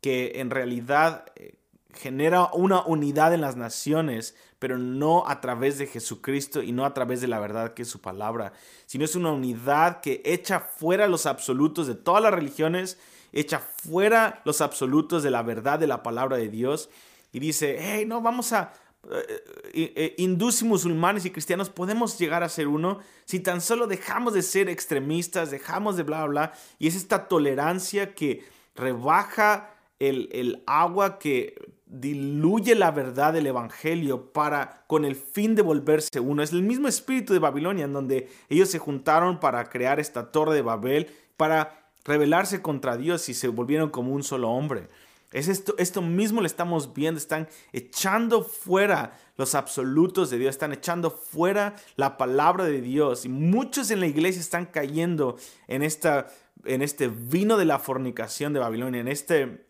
que 0.00 0.32
en 0.36 0.50
realidad 0.50 1.26
eh, 1.36 1.54
genera 1.94 2.50
una 2.52 2.82
unidad 2.84 3.34
en 3.34 3.40
las 3.40 3.56
naciones, 3.56 4.34
pero 4.58 4.78
no 4.78 5.28
a 5.28 5.40
través 5.40 5.78
de 5.78 5.86
Jesucristo 5.86 6.62
y 6.62 6.72
no 6.72 6.84
a 6.84 6.94
través 6.94 7.20
de 7.20 7.28
la 7.28 7.38
verdad 7.38 7.74
que 7.74 7.82
es 7.82 7.88
su 7.88 8.00
palabra, 8.00 8.52
sino 8.86 9.04
es 9.04 9.14
una 9.14 9.32
unidad 9.32 10.00
que 10.00 10.22
echa 10.24 10.60
fuera 10.60 11.06
los 11.06 11.26
absolutos 11.26 11.86
de 11.86 11.94
todas 11.94 12.22
las 12.22 12.34
religiones 12.34 12.98
echa 13.32 13.58
fuera 13.58 14.42
los 14.44 14.60
absolutos 14.60 15.22
de 15.22 15.30
la 15.30 15.42
verdad 15.42 15.78
de 15.78 15.86
la 15.86 16.02
palabra 16.02 16.36
de 16.36 16.48
Dios 16.48 16.90
y 17.32 17.40
dice, 17.40 17.78
hey, 17.80 18.04
no, 18.06 18.20
vamos 18.20 18.52
a, 18.52 18.72
eh, 19.10 19.44
eh, 19.74 19.92
eh, 19.96 20.14
y 20.16 20.28
musulmanes 20.64 21.24
y 21.24 21.30
cristianos 21.30 21.70
podemos 21.70 22.16
llegar 22.18 22.44
a 22.44 22.48
ser 22.48 22.68
uno 22.68 23.00
si 23.24 23.40
tan 23.40 23.60
solo 23.60 23.88
dejamos 23.88 24.32
de 24.32 24.42
ser 24.42 24.68
extremistas, 24.68 25.50
dejamos 25.50 25.96
de 25.96 26.04
bla, 26.04 26.24
bla. 26.26 26.52
Y 26.78 26.86
es 26.86 26.94
esta 26.94 27.26
tolerancia 27.26 28.14
que 28.14 28.44
rebaja 28.76 29.74
el, 29.98 30.28
el, 30.32 30.62
agua 30.66 31.18
que 31.18 31.54
diluye 31.86 32.74
la 32.74 32.90
verdad 32.90 33.32
del 33.32 33.46
Evangelio 33.46 34.32
para 34.32 34.84
con 34.86 35.04
el 35.04 35.16
fin 35.16 35.56
de 35.56 35.62
volverse 35.62 36.20
uno. 36.20 36.42
Es 36.42 36.52
el 36.52 36.62
mismo 36.62 36.86
espíritu 36.86 37.32
de 37.32 37.38
Babilonia 37.38 37.84
en 37.86 37.92
donde 37.92 38.28
ellos 38.48 38.70
se 38.70 38.78
juntaron 38.78 39.40
para 39.40 39.64
crear 39.68 39.98
esta 39.98 40.30
torre 40.30 40.54
de 40.54 40.62
Babel, 40.62 41.10
para 41.36 41.81
rebelarse 42.04 42.62
contra 42.62 42.96
Dios 42.96 43.28
y 43.28 43.34
se 43.34 43.48
volvieron 43.48 43.90
como 43.90 44.12
un 44.12 44.22
solo 44.22 44.50
hombre. 44.50 44.88
Es 45.32 45.48
esto, 45.48 45.74
esto 45.78 46.02
mismo 46.02 46.42
le 46.42 46.46
estamos 46.46 46.92
viendo, 46.92 47.18
están 47.18 47.48
echando 47.72 48.42
fuera 48.42 49.18
los 49.36 49.54
absolutos 49.54 50.28
de 50.28 50.38
Dios, 50.38 50.50
están 50.50 50.72
echando 50.72 51.10
fuera 51.10 51.74
la 51.96 52.18
palabra 52.18 52.64
de 52.64 52.82
Dios 52.82 53.24
y 53.24 53.30
muchos 53.30 53.90
en 53.90 54.00
la 54.00 54.06
iglesia 54.06 54.40
están 54.40 54.66
cayendo 54.66 55.38
en, 55.68 55.82
esta, 55.82 56.28
en 56.64 56.82
este 56.82 57.08
vino 57.08 57.56
de 57.56 57.64
la 57.64 57.78
fornicación 57.78 58.52
de 58.52 58.60
Babilonia, 58.60 59.00
en 59.00 59.08
este, 59.08 59.66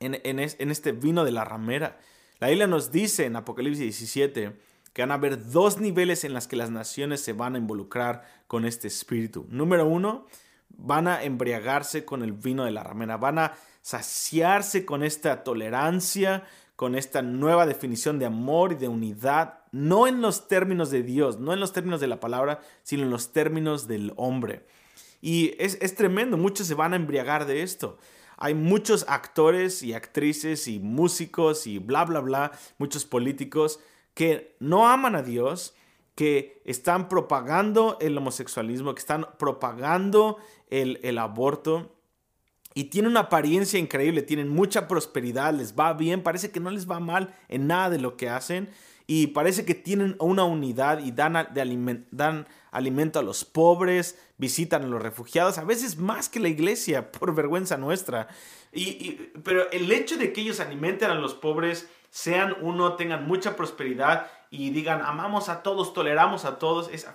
en, 0.00 0.20
en 0.22 0.70
este 0.70 0.92
vino 0.92 1.24
de 1.24 1.32
la 1.32 1.44
ramera. 1.44 1.98
La 2.38 2.48
Biblia 2.48 2.66
nos 2.66 2.92
dice 2.92 3.24
en 3.24 3.36
Apocalipsis 3.36 3.98
17 3.98 4.52
que 4.92 5.02
van 5.02 5.12
a 5.12 5.14
haber 5.14 5.50
dos 5.50 5.78
niveles 5.78 6.24
en 6.24 6.34
las 6.34 6.46
que 6.46 6.56
las 6.56 6.70
naciones 6.70 7.22
se 7.22 7.32
van 7.32 7.54
a 7.54 7.58
involucrar 7.58 8.24
con 8.48 8.64
este 8.64 8.88
espíritu. 8.88 9.46
Número 9.48 9.86
uno, 9.86 10.26
van 10.76 11.08
a 11.08 11.22
embriagarse 11.22 12.04
con 12.04 12.22
el 12.22 12.32
vino 12.32 12.64
de 12.64 12.70
la 12.70 12.82
ramera, 12.82 13.16
van 13.16 13.38
a 13.38 13.54
saciarse 13.82 14.84
con 14.84 15.02
esta 15.02 15.42
tolerancia, 15.44 16.44
con 16.76 16.94
esta 16.94 17.22
nueva 17.22 17.66
definición 17.66 18.18
de 18.18 18.26
amor 18.26 18.72
y 18.72 18.76
de 18.76 18.88
unidad, 18.88 19.60
no 19.72 20.06
en 20.06 20.22
los 20.22 20.48
términos 20.48 20.90
de 20.90 21.02
Dios, 21.02 21.38
no 21.38 21.52
en 21.52 21.60
los 21.60 21.72
términos 21.72 22.00
de 22.00 22.06
la 22.06 22.20
palabra, 22.20 22.60
sino 22.82 23.02
en 23.02 23.10
los 23.10 23.32
términos 23.32 23.86
del 23.86 24.12
hombre. 24.16 24.64
Y 25.20 25.54
es, 25.58 25.76
es 25.82 25.94
tremendo, 25.94 26.36
muchos 26.36 26.66
se 26.66 26.74
van 26.74 26.92
a 26.92 26.96
embriagar 26.96 27.46
de 27.46 27.62
esto. 27.62 27.98
Hay 28.38 28.54
muchos 28.54 29.04
actores 29.06 29.82
y 29.82 29.92
actrices 29.92 30.66
y 30.66 30.78
músicos 30.78 31.66
y 31.66 31.78
bla, 31.78 32.06
bla, 32.06 32.20
bla, 32.20 32.52
muchos 32.78 33.04
políticos 33.04 33.80
que 34.14 34.56
no 34.60 34.88
aman 34.88 35.14
a 35.14 35.22
Dios, 35.22 35.74
que 36.20 36.60
están 36.66 37.08
propagando 37.08 37.96
el 37.98 38.18
homosexualismo, 38.18 38.94
que 38.94 39.00
están 39.00 39.26
propagando 39.38 40.36
el, 40.68 41.16
aborto 41.16 41.96
y 42.74 42.84
tienen 42.90 43.12
una 43.12 43.20
apariencia 43.20 43.80
increíble, 43.80 44.20
tienen 44.20 44.50
mucha 44.50 44.86
prosperidad, 44.86 45.54
les 45.54 45.74
va 45.74 45.94
bien, 45.94 46.22
parece 46.22 46.50
que 46.50 46.60
no 46.60 46.68
les 46.68 46.90
va 46.90 47.00
mal 47.00 47.34
en 47.48 47.66
nada 47.68 47.88
de 47.88 47.98
lo 47.98 48.18
que 48.18 48.28
hacen 48.28 48.68
y 49.06 49.28
parece 49.28 49.64
que 49.64 49.74
tienen 49.74 50.14
una 50.18 50.44
unidad 50.44 50.98
y 50.98 51.10
dan, 51.10 51.48
dan 52.10 52.46
alimento 52.70 53.18
a 53.18 53.22
los 53.22 53.46
pobres, 53.46 54.18
visitan 54.36 54.82
a 54.82 54.88
los 54.88 55.00
refugiados, 55.00 55.56
a 55.56 55.64
veces 55.64 55.96
más 55.96 56.28
que 56.28 56.38
la 56.38 56.48
iglesia, 56.50 57.12
por 57.18 57.34
vergüenza 57.34 57.78
nuestra. 57.78 58.28
Y, 58.74 59.12
pero 59.42 59.70
el 59.70 59.90
hecho 59.90 60.18
de 60.18 60.34
que 60.34 60.42
ellos 60.42 60.60
alimenten 60.60 61.10
a 61.10 61.14
los 61.14 61.32
pobres, 61.32 61.88
sean 62.10 62.56
uno, 62.60 62.96
tengan 62.96 63.26
mucha 63.26 63.56
prosperidad 63.56 64.26
y 64.50 64.70
digan, 64.70 65.02
amamos 65.02 65.48
a 65.48 65.62
todos, 65.62 65.94
toleramos 65.94 66.44
a 66.44 66.58
todos, 66.58 66.88
es 66.92 67.06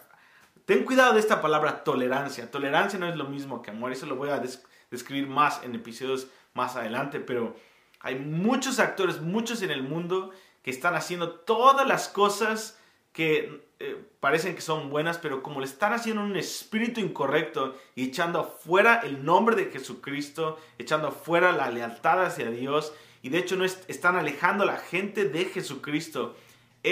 Ten 0.66 0.84
cuidado 0.84 1.14
de 1.14 1.20
esta 1.20 1.42
palabra 1.42 1.84
tolerancia. 1.84 2.50
Tolerancia 2.50 2.98
no 2.98 3.08
es 3.08 3.16
lo 3.16 3.26
mismo 3.26 3.62
que 3.62 3.70
amor. 3.70 3.92
Eso 3.92 4.08
lo 4.08 4.16
voy 4.16 4.30
a 4.30 4.42
describir 4.90 5.28
más 5.28 5.62
en 5.64 5.76
episodios 5.76 6.28
más 6.56 6.76
adelante. 6.76 7.20
Pero 7.20 7.56
hay 8.00 8.16
muchos 8.16 8.80
actores, 8.80 9.22
muchos 9.22 9.62
en 9.62 9.70
el 9.70 9.84
mundo 9.84 10.32
que 10.64 10.72
están 10.72 10.96
haciendo 10.96 11.30
todas 11.30 11.88
las 11.88 12.10
cosas 12.10 12.80
que 13.14 13.64
eh, 13.80 14.04
parecen 14.20 14.56
que 14.56 14.62
son 14.62 14.90
buenas, 14.90 15.20
pero 15.20 15.44
como 15.44 15.60
le 15.60 15.68
están 15.68 15.94
haciendo 15.94 16.24
un 16.24 16.36
espíritu 16.36 17.00
incorrecto 17.00 17.76
y 17.94 18.06
echando 18.06 18.40
afuera 18.40 19.02
el 19.04 19.24
nombre 19.24 19.56
de 19.56 19.66
Jesucristo, 19.66 20.60
echando 20.80 21.10
afuera 21.10 21.52
la 21.52 21.70
lealtad 21.70 22.26
hacia 22.26 22.50
Dios, 22.50 22.94
y 23.22 23.30
de 23.30 23.38
hecho 23.38 23.56
no 23.56 23.64
están 23.64 24.16
alejando 24.16 24.64
a 24.64 24.68
la 24.68 24.78
gente 24.78 25.30
de 25.30 25.46
Jesucristo, 25.46 26.36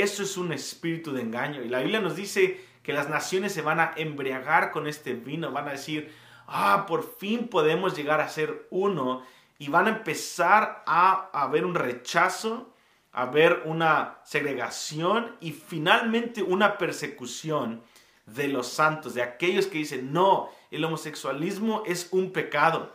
eso 0.01 0.23
es 0.23 0.37
un 0.37 0.51
espíritu 0.51 1.13
de 1.13 1.21
engaño. 1.21 1.61
Y 1.61 1.69
la 1.69 1.79
Biblia 1.79 1.99
nos 1.99 2.15
dice 2.15 2.59
que 2.81 2.93
las 2.93 3.09
naciones 3.09 3.53
se 3.53 3.61
van 3.61 3.79
a 3.79 3.93
embriagar 3.95 4.71
con 4.71 4.87
este 4.87 5.13
vino, 5.13 5.51
van 5.51 5.67
a 5.67 5.71
decir, 5.71 6.13
ah, 6.47 6.85
por 6.87 7.17
fin 7.17 7.47
podemos 7.47 7.95
llegar 7.95 8.19
a 8.21 8.29
ser 8.29 8.67
uno 8.69 9.23
y 9.57 9.69
van 9.69 9.87
a 9.87 9.91
empezar 9.91 10.83
a 10.85 11.29
haber 11.33 11.65
un 11.65 11.75
rechazo, 11.75 12.73
a 13.11 13.23
haber 13.23 13.63
una 13.65 14.17
segregación 14.23 15.35
y 15.39 15.51
finalmente 15.51 16.43
una 16.43 16.77
persecución 16.77 17.81
de 18.25 18.47
los 18.47 18.67
santos, 18.67 19.13
de 19.13 19.21
aquellos 19.21 19.67
que 19.67 19.77
dicen, 19.77 20.11
no, 20.11 20.49
el 20.71 20.83
homosexualismo 20.83 21.83
es 21.85 22.09
un 22.11 22.31
pecado. 22.31 22.93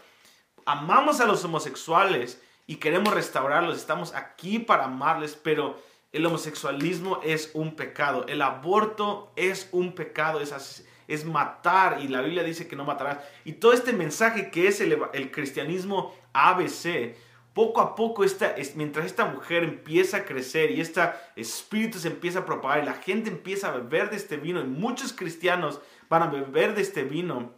Amamos 0.66 1.20
a 1.20 1.26
los 1.26 1.44
homosexuales 1.44 2.42
y 2.66 2.76
queremos 2.76 3.14
restaurarlos, 3.14 3.76
estamos 3.76 4.14
aquí 4.14 4.58
para 4.58 4.84
amarles, 4.84 5.38
pero 5.42 5.80
el 6.12 6.24
homosexualismo 6.24 7.20
es 7.22 7.50
un 7.54 7.76
pecado, 7.76 8.24
el 8.28 8.40
aborto 8.40 9.32
es 9.36 9.68
un 9.72 9.94
pecado, 9.94 10.40
es, 10.40 10.86
es 11.06 11.24
matar. 11.24 12.00
Y 12.00 12.08
la 12.08 12.22
Biblia 12.22 12.42
dice 12.42 12.66
que 12.66 12.76
no 12.76 12.84
matarás. 12.84 13.18
Y 13.44 13.54
todo 13.54 13.72
este 13.72 13.92
mensaje 13.92 14.50
que 14.50 14.68
es 14.68 14.80
el, 14.80 15.30
cristianismo 15.30 16.14
ABC, 16.32 17.16
poco 17.52 17.80
a 17.80 17.94
poco, 17.94 18.24
esta, 18.24 18.54
mientras 18.74 19.06
esta 19.06 19.26
mujer 19.26 19.64
empieza 19.64 20.18
a 20.18 20.24
crecer 20.24 20.70
y 20.70 20.80
este 20.80 21.02
espíritu 21.36 21.98
se 21.98 22.08
empieza 22.08 22.40
a 22.40 22.46
propagar 22.46 22.82
y 22.82 22.86
la 22.86 22.94
gente 22.94 23.30
empieza 23.30 23.68
a 23.68 23.76
beber 23.76 24.10
de 24.10 24.16
este 24.16 24.36
vino 24.36 24.60
y 24.60 24.64
muchos 24.64 25.12
cristianos 25.12 25.80
van 26.08 26.22
a 26.22 26.26
beber 26.28 26.74
de 26.74 26.82
este 26.82 27.02
vino, 27.02 27.52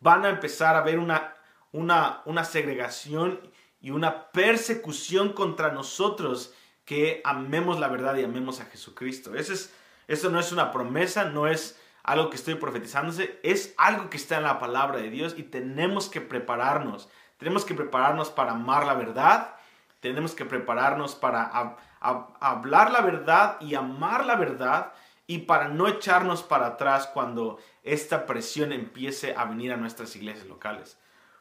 van 0.00 0.24
a 0.24 0.30
empezar 0.30 0.74
a 0.74 0.80
ver 0.80 0.98
una, 0.98 1.34
una, 1.70 2.22
una 2.24 2.44
segregación 2.44 3.40
y 3.80 3.90
una 3.90 4.32
persecución 4.32 5.34
contra 5.34 5.70
nosotros 5.70 6.54
que 6.84 7.20
amemos 7.24 7.80
la 7.80 7.88
verdad 7.88 8.16
y 8.16 8.24
amemos 8.24 8.60
a 8.60 8.66
Jesucristo. 8.66 9.34
Eso, 9.34 9.52
es, 9.52 9.74
eso 10.06 10.30
no 10.30 10.38
es 10.38 10.52
una 10.52 10.70
promesa, 10.70 11.24
no 11.24 11.46
es 11.46 11.80
algo 12.02 12.28
que 12.28 12.36
estoy 12.36 12.56
profetizándose, 12.56 13.40
es 13.42 13.74
algo 13.78 14.10
que 14.10 14.18
está 14.18 14.36
en 14.36 14.42
la 14.44 14.58
palabra 14.58 14.98
de 14.98 15.10
Dios 15.10 15.34
y 15.36 15.44
tenemos 15.44 16.08
que 16.08 16.20
prepararnos. 16.20 17.08
Tenemos 17.38 17.64
que 17.64 17.74
prepararnos 17.74 18.30
para 18.30 18.52
amar 18.52 18.86
la 18.86 18.94
verdad, 18.94 19.56
tenemos 20.00 20.34
que 20.34 20.44
prepararnos 20.44 21.14
para 21.14 21.76
hablar 22.00 22.90
la 22.90 23.00
verdad 23.00 23.56
y 23.60 23.74
amar 23.74 24.26
la 24.26 24.36
verdad 24.36 24.92
y 25.26 25.38
para 25.38 25.68
no 25.68 25.88
echarnos 25.88 26.42
para 26.42 26.66
atrás 26.66 27.06
cuando 27.06 27.58
esta 27.82 28.26
presión 28.26 28.72
empiece 28.72 29.34
a 29.34 29.46
venir 29.46 29.72
a 29.72 29.78
nuestras 29.78 30.14
iglesias 30.14 30.46
locales. 30.46 30.98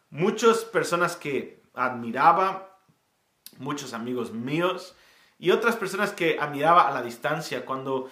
Muchas 0.10 0.60
personas 0.60 1.18
que 1.18 1.62
admiraba, 1.74 2.78
muchos 3.58 3.94
amigos 3.94 4.32
míos, 4.32 4.96
y 5.44 5.52
otras 5.52 5.76
personas 5.76 6.14
que 6.14 6.38
admiraba 6.40 6.88
a 6.88 6.94
la 6.94 7.02
distancia. 7.02 7.66
Cuando 7.66 8.10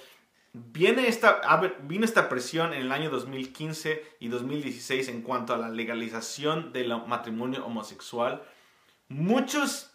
viene 0.51 1.07
esta, 1.07 1.39
vino 1.83 2.03
esta 2.03 2.27
presión 2.27 2.73
en 2.73 2.81
el 2.81 2.91
año 2.91 3.09
2015 3.09 4.17
y 4.19 4.27
2016 4.27 5.07
en 5.07 5.21
cuanto 5.21 5.53
a 5.53 5.57
la 5.57 5.69
legalización 5.69 6.73
del 6.73 6.89
matrimonio 7.07 7.65
homosexual, 7.65 8.43
muchos 9.07 9.91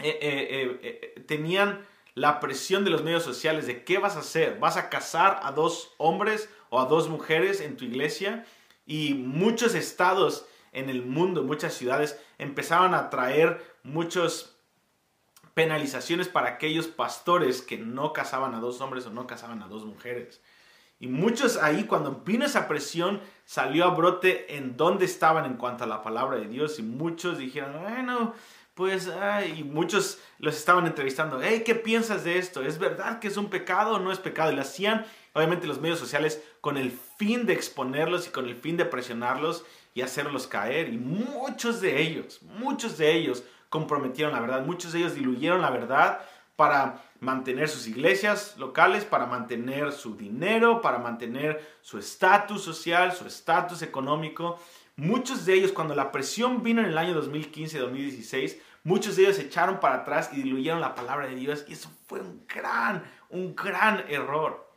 eh, 0.00 0.18
eh, 0.20 0.80
eh, 0.82 1.24
tenían 1.28 1.86
la 2.16 2.40
presión 2.40 2.84
de 2.84 2.90
los 2.90 3.04
medios 3.04 3.22
sociales 3.22 3.68
de 3.68 3.84
qué 3.84 3.98
vas 3.98 4.16
a 4.16 4.20
hacer, 4.20 4.58
vas 4.58 4.76
a 4.76 4.88
casar 4.88 5.38
a 5.44 5.52
dos 5.52 5.94
hombres 5.96 6.50
o 6.70 6.80
a 6.80 6.86
dos 6.86 7.08
mujeres 7.08 7.60
en 7.60 7.76
tu 7.76 7.84
iglesia 7.84 8.44
y 8.84 9.14
muchos 9.14 9.76
estados 9.76 10.44
en 10.72 10.90
el 10.90 11.06
mundo, 11.06 11.44
muchas 11.44 11.74
ciudades 11.74 12.20
empezaban 12.36 12.94
a 12.94 13.10
traer 13.10 13.64
muchos 13.84 14.57
penalizaciones 15.58 16.28
para 16.28 16.50
aquellos 16.50 16.86
pastores 16.86 17.62
que 17.62 17.78
no 17.78 18.12
casaban 18.12 18.54
a 18.54 18.60
dos 18.60 18.80
hombres 18.80 19.04
o 19.06 19.10
no 19.10 19.26
casaban 19.26 19.60
a 19.60 19.66
dos 19.66 19.84
mujeres. 19.84 20.40
Y 21.00 21.08
muchos 21.08 21.56
ahí, 21.56 21.82
cuando 21.82 22.22
vino 22.24 22.46
esa 22.46 22.68
presión, 22.68 23.20
salió 23.44 23.84
a 23.84 23.90
brote 23.92 24.54
en 24.54 24.76
dónde 24.76 25.04
estaban 25.04 25.46
en 25.46 25.54
cuanto 25.54 25.82
a 25.82 25.88
la 25.88 26.00
palabra 26.00 26.38
de 26.38 26.46
Dios. 26.46 26.78
Y 26.78 26.84
muchos 26.84 27.38
dijeron, 27.38 27.72
bueno, 27.82 28.34
pues, 28.74 29.10
y 29.56 29.64
muchos 29.64 30.20
los 30.38 30.56
estaban 30.56 30.86
entrevistando, 30.86 31.40
hey, 31.42 31.64
¿qué 31.66 31.74
piensas 31.74 32.22
de 32.22 32.38
esto? 32.38 32.62
¿Es 32.62 32.78
verdad 32.78 33.18
que 33.18 33.26
es 33.26 33.36
un 33.36 33.50
pecado 33.50 33.96
o 33.96 33.98
no 33.98 34.12
es 34.12 34.20
pecado? 34.20 34.52
Y 34.52 34.54
lo 34.54 34.62
hacían, 34.62 35.06
obviamente, 35.32 35.66
los 35.66 35.80
medios 35.80 35.98
sociales 35.98 36.40
con 36.60 36.76
el 36.76 36.92
fin 36.92 37.46
de 37.46 37.54
exponerlos 37.54 38.28
y 38.28 38.30
con 38.30 38.46
el 38.46 38.54
fin 38.54 38.76
de 38.76 38.84
presionarlos 38.84 39.64
y 39.92 40.02
hacerlos 40.02 40.46
caer. 40.46 40.88
Y 40.88 40.98
muchos 40.98 41.80
de 41.80 42.00
ellos, 42.00 42.42
muchos 42.42 42.96
de 42.96 43.12
ellos 43.12 43.42
comprometieron 43.68 44.32
la 44.32 44.40
verdad, 44.40 44.64
muchos 44.64 44.92
de 44.92 45.00
ellos 45.00 45.14
diluyeron 45.14 45.62
la 45.62 45.70
verdad 45.70 46.20
para 46.56 47.02
mantener 47.20 47.68
sus 47.68 47.86
iglesias 47.86 48.56
locales, 48.58 49.04
para 49.04 49.26
mantener 49.26 49.92
su 49.92 50.16
dinero, 50.16 50.80
para 50.80 50.98
mantener 50.98 51.64
su 51.82 51.98
estatus 51.98 52.62
social, 52.62 53.12
su 53.12 53.26
estatus 53.26 53.82
económico. 53.82 54.58
Muchos 54.96 55.46
de 55.46 55.54
ellos, 55.54 55.70
cuando 55.70 55.94
la 55.94 56.10
presión 56.10 56.62
vino 56.64 56.80
en 56.80 56.88
el 56.88 56.98
año 56.98 57.20
2015-2016, 57.22 58.58
muchos 58.82 59.14
de 59.14 59.22
ellos 59.22 59.36
se 59.36 59.42
echaron 59.42 59.78
para 59.78 59.96
atrás 59.96 60.30
y 60.32 60.42
diluyeron 60.42 60.80
la 60.80 60.96
palabra 60.96 61.28
de 61.28 61.36
Dios 61.36 61.64
y 61.68 61.74
eso 61.74 61.90
fue 62.06 62.20
un 62.20 62.44
gran, 62.52 63.04
un 63.30 63.54
gran 63.54 64.04
error. 64.08 64.68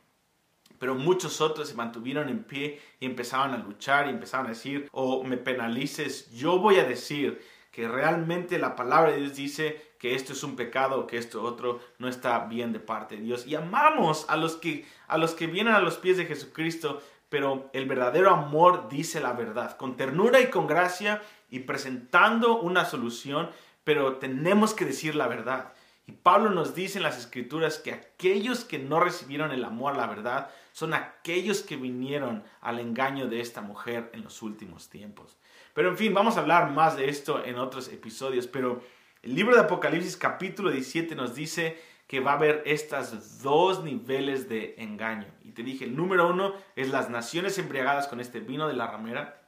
Pero 0.78 0.94
muchos 0.94 1.40
otros 1.40 1.68
se 1.68 1.74
mantuvieron 1.74 2.28
en 2.28 2.44
pie 2.44 2.80
y 3.00 3.06
empezaban 3.06 3.54
a 3.54 3.58
luchar 3.58 4.06
y 4.06 4.10
empezaban 4.10 4.46
a 4.46 4.50
decir, 4.50 4.88
o 4.92 5.14
oh, 5.14 5.24
me 5.24 5.36
penalices, 5.36 6.30
yo 6.32 6.58
voy 6.58 6.78
a 6.78 6.84
decir 6.84 7.40
que 7.72 7.88
realmente 7.88 8.58
la 8.58 8.76
palabra 8.76 9.10
de 9.10 9.18
Dios 9.18 9.34
dice 9.34 9.94
que 9.98 10.14
esto 10.14 10.34
es 10.34 10.44
un 10.44 10.56
pecado, 10.56 11.06
que 11.06 11.16
esto 11.16 11.42
otro 11.42 11.80
no 11.98 12.06
está 12.06 12.38
bien 12.40 12.72
de 12.72 12.80
parte 12.80 13.16
de 13.16 13.22
Dios. 13.22 13.46
Y 13.46 13.54
amamos 13.54 14.26
a 14.28 14.36
los 14.36 14.56
que 14.56 14.84
a 15.08 15.16
los 15.16 15.32
que 15.34 15.46
vienen 15.46 15.74
a 15.74 15.80
los 15.80 15.96
pies 15.96 16.18
de 16.18 16.26
Jesucristo, 16.26 17.02
pero 17.30 17.70
el 17.72 17.86
verdadero 17.86 18.30
amor 18.30 18.88
dice 18.90 19.20
la 19.20 19.32
verdad, 19.32 19.76
con 19.78 19.96
ternura 19.96 20.40
y 20.40 20.50
con 20.50 20.66
gracia 20.66 21.22
y 21.48 21.60
presentando 21.60 22.60
una 22.60 22.84
solución, 22.84 23.50
pero 23.84 24.16
tenemos 24.16 24.74
que 24.74 24.84
decir 24.84 25.14
la 25.14 25.26
verdad. 25.26 25.72
Y 26.06 26.12
Pablo 26.12 26.50
nos 26.50 26.74
dice 26.74 26.98
en 26.98 27.04
las 27.04 27.18
escrituras 27.18 27.78
que 27.78 27.92
aquellos 27.92 28.64
que 28.64 28.78
no 28.78 29.00
recibieron 29.00 29.50
el 29.50 29.64
amor 29.64 29.96
la 29.96 30.06
verdad 30.06 30.50
son 30.72 30.92
aquellos 30.92 31.62
que 31.62 31.76
vinieron 31.76 32.44
al 32.60 32.80
engaño 32.80 33.28
de 33.28 33.40
esta 33.40 33.62
mujer 33.62 34.10
en 34.12 34.24
los 34.24 34.42
últimos 34.42 34.90
tiempos. 34.90 35.38
Pero 35.74 35.88
en 35.88 35.96
fin, 35.96 36.12
vamos 36.12 36.36
a 36.36 36.40
hablar 36.40 36.70
más 36.70 36.96
de 36.96 37.08
esto 37.08 37.44
en 37.44 37.58
otros 37.58 37.88
episodios. 37.88 38.46
Pero 38.46 38.82
el 39.22 39.34
libro 39.34 39.54
de 39.54 39.62
Apocalipsis 39.62 40.16
capítulo 40.16 40.70
17 40.70 41.14
nos 41.14 41.34
dice 41.34 41.80
que 42.06 42.20
va 42.20 42.32
a 42.32 42.36
haber 42.36 42.62
estos 42.66 43.40
dos 43.42 43.82
niveles 43.82 44.48
de 44.48 44.74
engaño. 44.78 45.28
Y 45.42 45.52
te 45.52 45.62
dije, 45.62 45.86
el 45.86 45.96
número 45.96 46.28
uno 46.28 46.54
es 46.76 46.90
las 46.90 47.08
naciones 47.08 47.56
embriagadas 47.58 48.06
con 48.06 48.20
este 48.20 48.40
vino 48.40 48.68
de 48.68 48.74
la 48.74 48.86
ramera. 48.86 49.42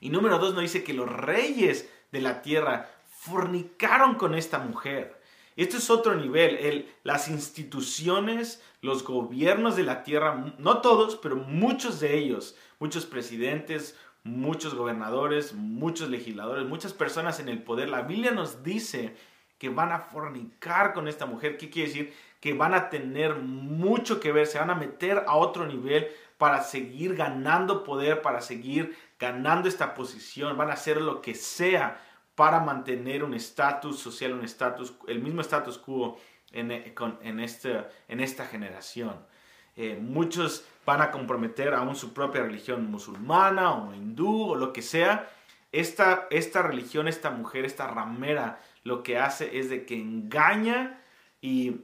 Y 0.00 0.10
número 0.10 0.38
dos 0.38 0.52
nos 0.52 0.62
dice 0.62 0.84
que 0.84 0.92
los 0.92 1.10
reyes 1.10 1.90
de 2.12 2.20
la 2.20 2.42
tierra 2.42 2.90
fornicaron 3.08 4.16
con 4.16 4.34
esta 4.34 4.58
mujer. 4.58 5.18
Esto 5.56 5.78
es 5.78 5.90
otro 5.90 6.14
nivel. 6.14 6.56
El, 6.58 6.94
las 7.02 7.28
instituciones, 7.28 8.62
los 8.80 9.02
gobiernos 9.02 9.74
de 9.74 9.82
la 9.82 10.04
tierra, 10.04 10.54
no 10.58 10.80
todos, 10.82 11.16
pero 11.16 11.36
muchos 11.36 11.98
de 12.00 12.16
ellos, 12.16 12.54
muchos 12.78 13.06
presidentes, 13.06 13.96
muchos 14.28 14.74
gobernadores, 14.74 15.54
muchos 15.54 16.08
legisladores, 16.10 16.66
muchas 16.66 16.92
personas 16.92 17.40
en 17.40 17.48
el 17.48 17.62
poder. 17.62 17.88
La 17.88 18.02
Biblia 18.02 18.30
nos 18.30 18.62
dice 18.62 19.14
que 19.58 19.68
van 19.68 19.92
a 19.92 19.98
fornicar 19.98 20.92
con 20.92 21.08
esta 21.08 21.26
mujer. 21.26 21.56
¿Qué 21.58 21.70
quiere 21.70 21.88
decir? 21.88 22.14
Que 22.40 22.54
van 22.54 22.74
a 22.74 22.90
tener 22.90 23.36
mucho 23.36 24.20
que 24.20 24.32
ver, 24.32 24.46
se 24.46 24.58
van 24.58 24.70
a 24.70 24.74
meter 24.74 25.24
a 25.26 25.34
otro 25.36 25.66
nivel 25.66 26.08
para 26.36 26.62
seguir 26.62 27.16
ganando 27.16 27.82
poder, 27.82 28.22
para 28.22 28.40
seguir 28.40 28.96
ganando 29.18 29.68
esta 29.68 29.94
posición. 29.94 30.56
Van 30.56 30.70
a 30.70 30.74
hacer 30.74 31.00
lo 31.00 31.20
que 31.20 31.34
sea 31.34 32.00
para 32.36 32.60
mantener 32.60 33.24
un 33.24 33.34
estatus 33.34 33.98
social, 33.98 34.32
un 34.32 34.44
estatus, 34.44 34.94
el 35.08 35.20
mismo 35.20 35.40
estatus 35.40 35.76
quo 35.78 36.20
en, 36.52 36.70
en, 36.70 37.40
este, 37.40 37.84
en 38.06 38.20
esta 38.20 38.46
generación. 38.46 39.16
Eh, 39.74 39.98
muchos 40.00 40.64
van 40.88 41.02
a 41.02 41.10
comprometer 41.10 41.74
aún 41.74 41.94
su 41.94 42.14
propia 42.14 42.40
religión 42.40 42.90
musulmana 42.90 43.72
o 43.72 43.92
hindú 43.92 44.52
o 44.52 44.54
lo 44.54 44.72
que 44.72 44.80
sea. 44.80 45.28
Esta, 45.70 46.26
esta 46.30 46.62
religión, 46.62 47.08
esta 47.08 47.28
mujer, 47.28 47.66
esta 47.66 47.86
ramera, 47.88 48.58
lo 48.84 49.02
que 49.02 49.18
hace 49.18 49.58
es 49.58 49.68
de 49.68 49.84
que 49.84 49.96
engaña 49.96 51.02
y 51.42 51.82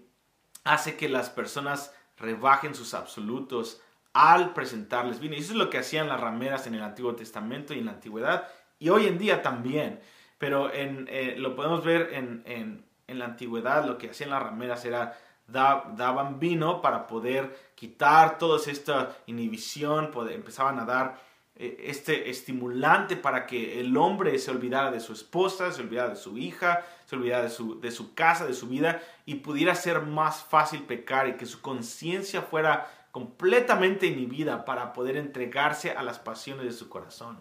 hace 0.64 0.96
que 0.96 1.10
las 1.10 1.28
personas 1.28 1.94
rebajen 2.16 2.74
sus 2.74 2.94
absolutos 2.94 3.82
al 4.14 4.54
presentarles 4.54 5.20
vino. 5.20 5.34
Y 5.34 5.40
eso 5.40 5.52
es 5.52 5.58
lo 5.58 5.68
que 5.68 5.76
hacían 5.76 6.08
las 6.08 6.18
rameras 6.18 6.66
en 6.66 6.74
el 6.74 6.82
Antiguo 6.82 7.14
Testamento 7.14 7.74
y 7.74 7.80
en 7.80 7.84
la 7.84 7.92
Antigüedad 7.92 8.48
y 8.78 8.88
hoy 8.88 9.06
en 9.06 9.18
día 9.18 9.42
también. 9.42 10.00
Pero 10.38 10.70
eh, 10.72 11.34
lo 11.36 11.54
podemos 11.54 11.84
ver 11.84 12.14
en, 12.14 12.42
en, 12.46 12.86
en 13.06 13.18
la 13.18 13.26
Antigüedad, 13.26 13.84
lo 13.84 13.98
que 13.98 14.08
hacían 14.08 14.30
las 14.30 14.42
rameras 14.42 14.82
era 14.86 15.18
daban 15.46 16.40
vino 16.40 16.80
para 16.80 17.06
poder 17.06 17.72
quitar 17.74 18.38
toda 18.38 18.58
esta 18.70 19.16
inhibición, 19.26 20.10
empezaban 20.30 20.78
a 20.78 20.84
dar 20.84 21.20
eh, 21.56 21.84
este 21.84 22.30
estimulante 22.30 23.16
para 23.16 23.46
que 23.46 23.78
el 23.80 23.96
hombre 23.96 24.38
se 24.38 24.50
olvidara 24.50 24.90
de 24.90 25.00
su 25.00 25.12
esposa, 25.12 25.70
se 25.70 25.82
olvidara 25.82 26.08
de 26.10 26.16
su 26.16 26.36
hija, 26.36 26.84
se 27.06 27.14
olvidara 27.14 27.44
de 27.44 27.50
su, 27.50 27.80
de 27.80 27.90
su 27.90 28.14
casa, 28.14 28.46
de 28.46 28.54
su 28.54 28.68
vida 28.68 29.00
y 29.24 29.36
pudiera 29.36 29.74
ser 29.74 30.00
más 30.00 30.42
fácil 30.42 30.82
pecar 30.82 31.28
y 31.28 31.34
que 31.34 31.46
su 31.46 31.60
conciencia 31.60 32.42
fuera 32.42 32.90
completamente 33.12 34.06
inhibida 34.06 34.64
para 34.64 34.92
poder 34.92 35.16
entregarse 35.16 35.92
a 35.92 36.02
las 36.02 36.18
pasiones 36.18 36.64
de 36.64 36.72
su 36.72 36.88
corazón. 36.88 37.38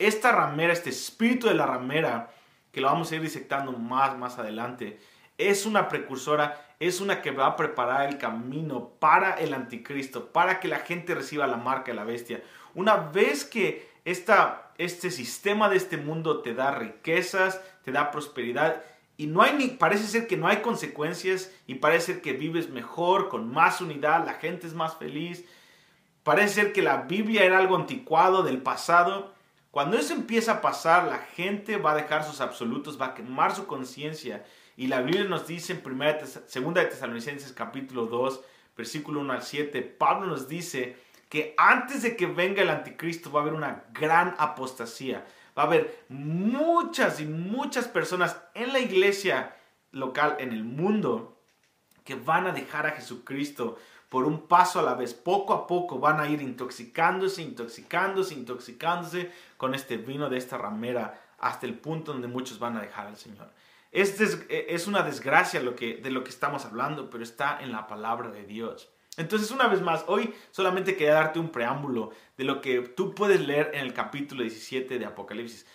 Esta 0.00 0.32
ramera, 0.32 0.72
este 0.72 0.90
espíritu 0.90 1.46
de 1.46 1.54
la 1.54 1.66
ramera, 1.66 2.30
que 2.72 2.80
lo 2.80 2.88
vamos 2.88 3.12
a 3.12 3.14
ir 3.14 3.22
disectando 3.22 3.70
más, 3.72 4.18
más 4.18 4.38
adelante, 4.38 4.98
es 5.36 5.66
una 5.66 5.88
precursora, 5.88 6.67
es 6.80 7.00
una 7.00 7.22
que 7.22 7.32
va 7.32 7.46
a 7.46 7.56
preparar 7.56 8.08
el 8.08 8.18
camino 8.18 8.90
para 9.00 9.32
el 9.34 9.52
anticristo, 9.52 10.26
para 10.32 10.60
que 10.60 10.68
la 10.68 10.78
gente 10.78 11.14
reciba 11.14 11.46
la 11.46 11.56
marca 11.56 11.90
de 11.90 11.96
la 11.96 12.04
bestia. 12.04 12.42
Una 12.74 12.96
vez 12.96 13.44
que 13.44 13.88
esta, 14.04 14.72
este 14.78 15.10
sistema 15.10 15.68
de 15.68 15.76
este 15.76 15.96
mundo 15.96 16.40
te 16.40 16.54
da 16.54 16.70
riquezas, 16.70 17.60
te 17.84 17.90
da 17.90 18.10
prosperidad, 18.10 18.82
y 19.16 19.26
no 19.26 19.42
hay 19.42 19.54
ni, 19.54 19.66
parece 19.66 20.06
ser 20.06 20.28
que 20.28 20.36
no 20.36 20.46
hay 20.46 20.58
consecuencias 20.58 21.52
y 21.66 21.74
parece 21.74 22.12
ser 22.12 22.22
que 22.22 22.34
vives 22.34 22.70
mejor, 22.70 23.28
con 23.28 23.52
más 23.52 23.80
unidad, 23.80 24.24
la 24.24 24.34
gente 24.34 24.68
es 24.68 24.74
más 24.74 24.96
feliz. 24.96 25.44
Parece 26.22 26.54
ser 26.54 26.72
que 26.72 26.82
la 26.82 26.98
Biblia 26.98 27.44
era 27.44 27.58
algo 27.58 27.74
anticuado 27.74 28.44
del 28.44 28.62
pasado. 28.62 29.34
Cuando 29.72 29.98
eso 29.98 30.14
empieza 30.14 30.52
a 30.52 30.60
pasar, 30.60 31.08
la 31.08 31.18
gente 31.18 31.78
va 31.78 31.92
a 31.92 31.96
dejar 31.96 32.22
sus 32.22 32.40
absolutos, 32.40 33.00
va 33.00 33.06
a 33.06 33.14
quemar 33.14 33.56
su 33.56 33.66
conciencia 33.66 34.44
y 34.78 34.86
la 34.86 35.02
Biblia 35.02 35.24
nos 35.24 35.48
dice 35.48 35.72
en 35.72 35.82
2 35.82 36.74
de 36.74 36.84
Tesalonicenses 36.84 37.52
capítulo 37.52 38.06
2, 38.06 38.40
versículo 38.76 39.18
1 39.18 39.32
al 39.32 39.42
7, 39.42 39.82
Pablo 39.82 40.28
nos 40.28 40.46
dice 40.46 40.96
que 41.28 41.52
antes 41.58 42.02
de 42.02 42.14
que 42.14 42.26
venga 42.26 42.62
el 42.62 42.70
anticristo 42.70 43.32
va 43.32 43.40
a 43.40 43.42
haber 43.42 43.54
una 43.54 43.86
gran 43.92 44.36
apostasía. 44.38 45.26
Va 45.58 45.64
a 45.64 45.66
haber 45.66 46.04
muchas 46.08 47.18
y 47.18 47.26
muchas 47.26 47.88
personas 47.88 48.40
en 48.54 48.72
la 48.72 48.78
iglesia 48.78 49.56
local, 49.90 50.36
en 50.38 50.52
el 50.52 50.62
mundo, 50.62 51.40
que 52.04 52.14
van 52.14 52.46
a 52.46 52.52
dejar 52.52 52.86
a 52.86 52.92
Jesucristo 52.92 53.80
por 54.08 54.26
un 54.26 54.46
paso 54.46 54.78
a 54.78 54.84
la 54.84 54.94
vez. 54.94 55.12
Poco 55.12 55.54
a 55.54 55.66
poco 55.66 55.98
van 55.98 56.20
a 56.20 56.28
ir 56.28 56.40
intoxicándose, 56.40 57.42
intoxicándose, 57.42 58.32
intoxicándose 58.32 59.32
con 59.56 59.74
este 59.74 59.96
vino 59.96 60.30
de 60.30 60.38
esta 60.38 60.56
ramera 60.56 61.20
hasta 61.40 61.66
el 61.66 61.74
punto 61.74 62.12
donde 62.12 62.28
muchos 62.28 62.60
van 62.60 62.76
a 62.76 62.80
dejar 62.80 63.08
al 63.08 63.16
Señor. 63.16 63.50
Es, 63.90 64.20
e, 64.20 64.66
es 64.68 64.86
una 64.86 65.02
desgracia 65.02 65.60
lo 65.60 65.74
que, 65.74 65.96
de 65.96 66.10
lo 66.10 66.24
que 66.24 66.30
estamos 66.30 66.64
hablando, 66.64 67.10
pero 67.10 67.22
está 67.22 67.58
en 67.60 67.72
la 67.72 67.86
palabra 67.86 68.30
de 68.30 68.44
Dios. 68.44 68.90
Entonces, 69.16 69.50
una 69.50 69.66
vez 69.66 69.82
más, 69.82 70.04
hoy 70.06 70.32
solamente 70.50 70.96
quería 70.96 71.14
darte 71.14 71.38
un 71.38 71.50
preámbulo 71.50 72.10
de 72.36 72.44
lo 72.44 72.60
que 72.60 72.80
tú 72.82 73.14
puedes 73.14 73.40
leer 73.40 73.72
en 73.74 73.80
el 73.80 73.92
capítulo 73.92 74.42
17 74.42 74.98
de 74.98 75.04
Apocalipsis. 75.04 75.66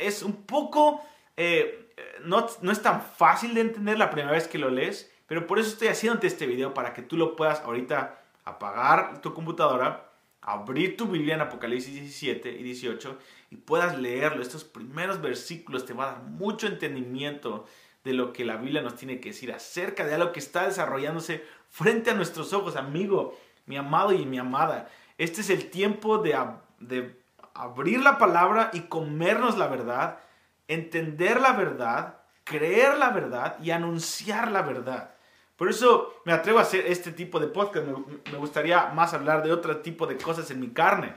Es 0.00 0.22
un 0.22 0.44
poco, 0.44 1.00
eh, 1.36 1.92
no, 2.24 2.46
no 2.60 2.72
es 2.72 2.82
tan 2.82 3.02
fácil 3.02 3.54
de 3.54 3.60
entender 3.60 3.98
la 3.98 4.10
primera 4.10 4.32
vez 4.32 4.48
que 4.48 4.58
lo 4.58 4.68
lees, 4.68 5.12
pero 5.28 5.46
por 5.46 5.60
eso 5.60 5.68
estoy 5.68 5.88
haciéndote 5.88 6.26
este 6.26 6.46
video 6.46 6.74
para 6.74 6.92
que 6.92 7.02
tú 7.02 7.16
lo 7.16 7.36
puedas 7.36 7.60
ahorita 7.60 8.20
apagar 8.44 9.20
tu 9.20 9.32
computadora 9.34 10.07
abrir 10.40 10.96
tu 10.96 11.06
Biblia 11.06 11.34
en 11.34 11.40
Apocalipsis 11.40 11.94
17 11.94 12.50
y 12.50 12.62
18 12.62 13.18
y 13.50 13.56
puedas 13.56 13.98
leerlo. 13.98 14.42
Estos 14.42 14.64
primeros 14.64 15.20
versículos 15.20 15.84
te 15.84 15.92
van 15.92 16.08
a 16.08 16.12
dar 16.12 16.22
mucho 16.22 16.66
entendimiento 16.66 17.66
de 18.04 18.12
lo 18.12 18.32
que 18.32 18.44
la 18.44 18.56
Biblia 18.56 18.82
nos 18.82 18.96
tiene 18.96 19.20
que 19.20 19.30
decir 19.30 19.52
acerca 19.52 20.06
de 20.06 20.14
algo 20.14 20.32
que 20.32 20.38
está 20.38 20.66
desarrollándose 20.66 21.44
frente 21.68 22.10
a 22.10 22.14
nuestros 22.14 22.52
ojos, 22.52 22.76
amigo, 22.76 23.38
mi 23.66 23.76
amado 23.76 24.12
y 24.12 24.24
mi 24.24 24.38
amada. 24.38 24.88
Este 25.18 25.40
es 25.40 25.50
el 25.50 25.70
tiempo 25.70 26.18
de, 26.18 26.38
de 26.78 27.20
abrir 27.54 28.00
la 28.00 28.18
palabra 28.18 28.70
y 28.72 28.82
comernos 28.82 29.58
la 29.58 29.66
verdad, 29.66 30.20
entender 30.68 31.40
la 31.40 31.52
verdad, 31.52 32.20
creer 32.44 32.96
la 32.96 33.10
verdad 33.10 33.58
y 33.62 33.72
anunciar 33.72 34.50
la 34.50 34.62
verdad. 34.62 35.10
Por 35.58 35.68
eso 35.68 36.14
me 36.24 36.32
atrevo 36.32 36.60
a 36.60 36.62
hacer 36.62 36.86
este 36.86 37.10
tipo 37.10 37.40
de 37.40 37.48
podcast. 37.48 37.84
Me, 38.30 38.38
gustaría 38.38 38.86
más 38.94 39.12
hablar 39.12 39.42
de 39.42 39.52
otro 39.52 39.78
tipo 39.78 40.06
de 40.06 40.16
cosas 40.16 40.48
en 40.52 40.60
mi 40.60 40.68
carne, 40.68 41.14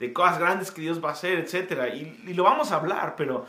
de 0.00 0.12
cosas 0.12 0.40
grandes 0.40 0.72
que 0.72 0.80
Dios 0.80 1.02
va 1.02 1.10
a 1.10 1.12
hacer, 1.12 1.38
etc. 1.38 1.94
Y, 1.94 2.34
lo 2.34 2.42
vamos 2.42 2.72
a 2.72 2.76
hablar, 2.76 3.14
pero 3.16 3.46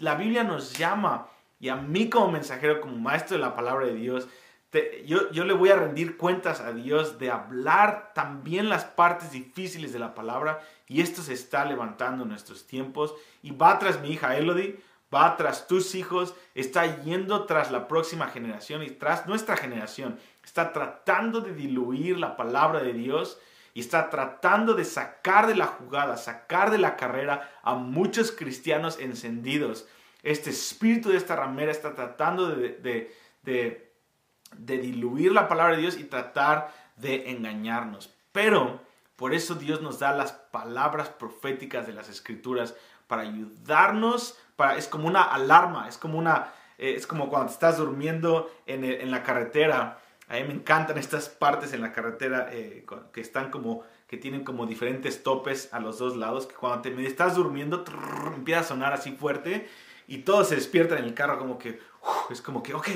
la 0.00 0.16
Biblia 0.16 0.42
nos 0.42 0.76
llama 0.76 1.28
y 1.60 1.68
a 1.68 1.76
mí 1.76 2.10
como 2.10 2.32
mensajero, 2.32 2.80
como 2.80 2.96
maestro 2.98 3.36
de 3.36 3.42
la 3.42 3.54
palabra 3.54 3.86
de 3.86 3.94
Dios, 3.94 4.28
yo 5.04 5.44
le 5.44 5.52
voy 5.54 5.70
a 5.70 5.76
rendir 5.76 6.16
cuentas 6.16 6.60
a 6.60 6.72
Dios 6.72 7.20
de 7.20 7.30
hablar 7.30 8.12
también 8.14 8.68
las 8.68 8.84
partes 8.84 9.30
difíciles 9.30 9.92
de 9.92 10.00
la 10.00 10.14
palabra 10.14 10.60
y 10.88 11.00
esto 11.02 11.22
se 11.22 11.34
está 11.34 11.64
levantando 11.64 12.24
en 12.24 12.30
nuestros 12.30 12.66
tiempos 12.66 13.14
y 13.42 13.52
va 13.52 13.78
tras 13.78 14.00
mi 14.00 14.10
hija 14.10 14.36
Elodie, 14.36 14.80
va 15.14 15.36
tras 15.36 15.66
tus 15.66 15.94
hijos, 15.94 16.34
está 16.54 17.02
yendo 17.02 17.44
tras 17.44 17.70
la 17.70 17.88
próxima 17.88 18.28
generación 18.28 18.82
y 18.82 18.90
tras 18.90 19.26
nuestra 19.26 19.56
generación. 19.56 20.18
Está 20.44 20.72
tratando 20.72 21.40
de 21.40 21.54
diluir 21.54 22.18
la 22.18 22.36
palabra 22.36 22.80
de 22.80 22.92
Dios 22.92 23.38
y 23.74 23.80
está 23.80 24.10
tratando 24.10 24.74
de 24.74 24.84
sacar 24.84 25.46
de 25.46 25.54
la 25.54 25.66
jugada, 25.66 26.16
sacar 26.16 26.70
de 26.70 26.78
la 26.78 26.96
carrera 26.96 27.50
a 27.62 27.74
muchos 27.74 28.32
cristianos 28.32 28.98
encendidos. 28.98 29.86
Este 30.22 30.50
espíritu 30.50 31.10
de 31.10 31.16
esta 31.16 31.36
ramera 31.36 31.70
está 31.70 31.94
tratando 31.94 32.48
de, 32.48 33.14
diluir 34.56 35.32
la 35.32 35.48
palabra 35.48 35.76
de 35.76 35.82
Dios 35.82 35.96
y 35.96 36.04
tratar 36.04 36.72
de 36.96 37.30
engañarnos. 37.30 38.12
Pero 38.32 38.82
por 39.16 39.34
eso 39.34 39.54
Dios 39.54 39.80
nos 39.80 39.98
da 39.98 40.12
las 40.12 40.32
palabras 40.32 41.08
proféticas 41.08 41.86
de 41.86 41.92
las 41.92 42.08
escrituras 42.08 42.74
para 43.06 43.22
ayudarnos, 43.22 44.36
para, 44.58 44.76
es 44.76 44.88
como 44.88 45.06
una 45.06 45.22
alarma, 45.22 45.88
es 45.88 45.96
como, 45.96 46.18
una, 46.18 46.52
eh, 46.78 46.94
es 46.96 47.06
como 47.06 47.28
cuando 47.30 47.52
estás 47.52 47.78
durmiendo 47.78 48.50
en, 48.66 49.08
la 49.10 49.22
carretera. 49.22 50.00
A 50.26 50.34
mí 50.34 50.42
me 50.42 50.54
encantan 50.54 50.98
estas 50.98 51.28
partes 51.28 51.72
en 51.72 51.80
la 51.80 51.92
carretera 51.92 52.48
eh, 52.50 52.84
que 53.12 53.20
están 53.20 53.52
como 53.52 53.84
que 54.08 54.16
tienen 54.16 54.42
como 54.42 54.66
diferentes 54.66 55.22
topes 55.22 55.68
a 55.72 55.78
los 55.80 55.98
dos 55.98 56.16
lados, 56.16 56.46
que 56.46 56.54
cuando 56.54 56.80
te 56.80 57.06
estás 57.06 57.36
durmiendo 57.36 57.84
empieza 58.34 58.60
a 58.60 58.64
sonar 58.64 58.92
así 58.94 59.12
fuerte 59.12 59.68
y 60.06 60.18
todos 60.18 60.48
se 60.48 60.56
despiertan 60.56 60.98
en 60.98 61.04
el 61.04 61.14
carro 61.14 61.38
como 61.38 61.58
que, 61.58 61.78
es 62.30 62.40
como 62.40 62.62
que, 62.62 62.72
ok, 62.72 62.88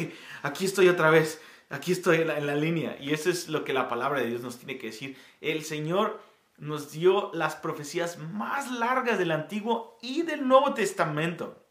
aquí 0.42 0.64
estoy 0.64 0.88
otra 0.88 1.10
vez, 1.10 1.40
aquí 1.68 1.92
estoy 1.92 2.22
en 2.22 2.46
la, 2.46 2.56
línea. 2.56 2.96
Y 2.98 3.12
eso 3.12 3.28
es 3.28 3.48
lo 3.48 3.62
que 3.62 3.74
la 3.74 3.88
palabra 3.88 4.20
de 4.20 4.26
Dios 4.26 4.40
nos 4.40 4.56
tiene 4.58 4.78
que 4.78 4.86
decir. 4.86 5.16
El 5.42 5.62
Señor 5.64 6.18
nos 6.58 6.92
dio 6.92 7.30
las 7.34 7.56
profecías 7.56 8.18
más 8.18 8.70
largas 8.70 9.18
del 9.18 9.32
Antiguo 9.32 9.98
y 10.00 10.22
del 10.22 10.46
Nuevo 10.46 10.74
Testamento. 10.74 11.66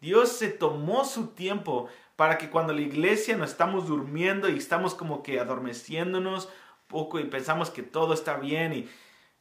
Dios 0.00 0.30
se 0.30 0.48
tomó 0.48 1.04
su 1.04 1.28
tiempo 1.28 1.88
para 2.16 2.38
que 2.38 2.50
cuando 2.50 2.72
la 2.72 2.80
iglesia 2.80 3.36
nos 3.36 3.50
estamos 3.50 3.86
durmiendo 3.86 4.48
y 4.48 4.58
estamos 4.58 4.94
como 4.94 5.22
que 5.22 5.40
adormeciéndonos 5.40 6.48
poco 6.86 7.20
y 7.20 7.24
pensamos 7.24 7.70
que 7.70 7.82
todo 7.82 8.14
está 8.14 8.36
bien 8.36 8.72
y, 8.72 8.88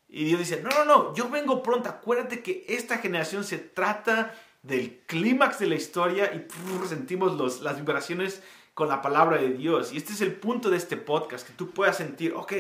y 0.08 0.26
Dios 0.26 0.40
dice, 0.40 0.62
no, 0.62 0.70
no, 0.70 0.86
no, 0.86 1.16
yo 1.16 1.30
vengo 1.30 1.64
pronto, 1.64 1.90
acuérdate 1.90 2.42
que 2.42 2.66
esta 2.68 2.98
generación 2.98 3.44
se 3.44 3.58
trata 3.58 4.34
del 4.62 5.00
clímax 5.06 5.60
de 5.60 5.68
la 5.68 5.76
historia 5.76 6.34
y 6.34 6.48
sentimos 6.88 7.36
los, 7.36 7.62
las 7.62 7.78
vibraciones 7.78 8.44
con 8.74 8.90
la 8.90 9.02
palabra 9.02 9.38
de 9.38 9.50
Dios. 9.50 9.92
Y 9.92 9.98
este 9.98 10.14
es 10.14 10.22
el 10.22 10.34
punto 10.34 10.70
de 10.70 10.78
este 10.78 10.98
podcast, 10.98 11.48
que 11.48 11.54
tú 11.54 11.72
puedas 11.72 11.98
sentir, 11.98 12.34
ok, 12.34 12.54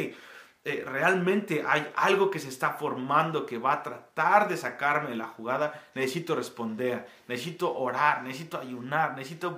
eh, 0.63 0.83
realmente 0.85 1.63
hay 1.65 1.87
algo 1.95 2.29
que 2.29 2.39
se 2.39 2.49
está 2.49 2.71
formando 2.71 3.45
que 3.45 3.57
va 3.57 3.73
a 3.73 3.83
tratar 3.83 4.49
de 4.49 4.57
sacarme 4.57 5.09
de 5.09 5.15
la 5.15 5.27
jugada. 5.27 5.81
Necesito 5.95 6.35
responder, 6.35 7.07
necesito 7.27 7.73
orar, 7.77 8.23
necesito 8.23 8.59
ayunar, 8.59 9.15
necesito 9.15 9.55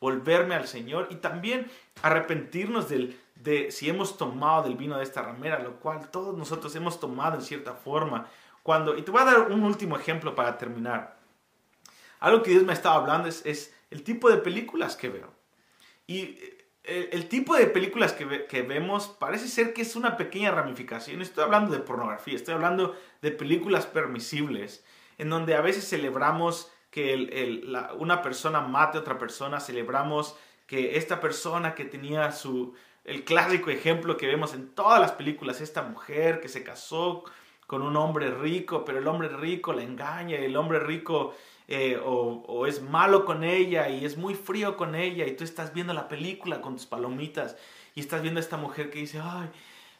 volverme 0.00 0.54
al 0.54 0.68
Señor 0.68 1.08
y 1.10 1.16
también 1.16 1.70
arrepentirnos 2.02 2.88
del, 2.88 3.18
de 3.36 3.70
si 3.70 3.88
hemos 3.88 4.16
tomado 4.18 4.64
del 4.64 4.76
vino 4.76 4.98
de 4.98 5.04
esta 5.04 5.22
ramera, 5.22 5.58
lo 5.60 5.76
cual 5.76 6.10
todos 6.10 6.36
nosotros 6.36 6.74
hemos 6.76 7.00
tomado 7.00 7.36
en 7.36 7.42
cierta 7.42 7.74
forma. 7.74 8.26
Cuando, 8.62 8.96
y 8.96 9.02
te 9.02 9.10
voy 9.10 9.22
a 9.22 9.24
dar 9.24 9.50
un 9.50 9.64
último 9.64 9.96
ejemplo 9.96 10.34
para 10.34 10.58
terminar. 10.58 11.18
Algo 12.20 12.42
que 12.42 12.50
Dios 12.50 12.64
me 12.64 12.74
estaba 12.74 12.96
hablando 12.96 13.28
es, 13.28 13.74
el 13.90 14.04
tipo 14.04 14.30
de 14.30 14.36
películas 14.36 14.94
que 14.94 15.08
veo. 15.08 15.32
Y 16.06 16.38
el, 16.90 17.28
tipo 17.28 17.54
de 17.54 17.66
películas 17.66 18.12
que, 18.12 18.46
que, 18.46 18.62
vemos 18.62 19.08
parece 19.08 19.48
ser 19.48 19.72
que 19.72 19.82
es 19.82 19.94
una 19.94 20.16
pequeña 20.16 20.50
ramificación. 20.50 21.22
Estoy 21.22 21.44
hablando 21.44 21.72
de 21.72 21.80
pornografía, 21.80 22.34
estoy 22.34 22.54
hablando 22.54 22.96
de 23.22 23.30
películas 23.30 23.86
permisibles, 23.86 24.84
en 25.16 25.30
donde 25.30 25.54
a 25.54 25.60
veces 25.60 25.88
celebramos 25.88 26.70
que 26.90 27.62
una 27.98 28.22
persona 28.22 28.60
mate 28.60 28.98
a 28.98 29.02
otra 29.02 29.18
persona, 29.18 29.60
celebramos 29.60 30.36
que 30.66 30.96
esta 30.96 31.20
persona 31.20 31.74
que 31.74 31.84
tenía 31.84 32.32
su, 32.32 32.74
el 33.04 33.24
clásico 33.24 33.70
ejemplo 33.70 34.16
que 34.16 34.26
vemos 34.26 34.54
en 34.54 34.70
todas 34.74 35.00
las 35.00 35.12
películas, 35.12 35.60
esta 35.60 35.82
mujer 35.82 36.40
que 36.40 36.48
se 36.48 36.64
casó 36.64 37.24
con 37.70 37.82
un 37.82 37.96
hombre 37.96 38.32
rico, 38.32 38.84
pero 38.84 38.98
el 38.98 39.06
hombre 39.06 39.28
rico 39.28 39.72
la 39.72 39.84
engaña, 39.84 40.36
el 40.36 40.56
hombre 40.56 40.80
rico 40.80 41.36
eh, 41.68 42.00
o, 42.04 42.66
es 42.66 42.82
malo 42.82 43.24
con 43.24 43.44
ella 43.44 43.88
y 43.88 44.04
es 44.04 44.16
muy 44.16 44.34
frío 44.34 44.76
con 44.76 44.96
ella 44.96 45.24
y 45.24 45.36
tú 45.36 45.44
estás 45.44 45.72
viendo 45.72 45.94
la 45.94 46.08
película 46.08 46.60
con 46.62 46.74
tus 46.74 46.86
palomitas 46.86 47.56
y 47.94 48.00
estás 48.00 48.22
viendo 48.22 48.40
a 48.40 48.42
esta 48.42 48.56
mujer 48.56 48.90
que 48.90 48.98
dice, 48.98 49.20
ay, 49.22 49.50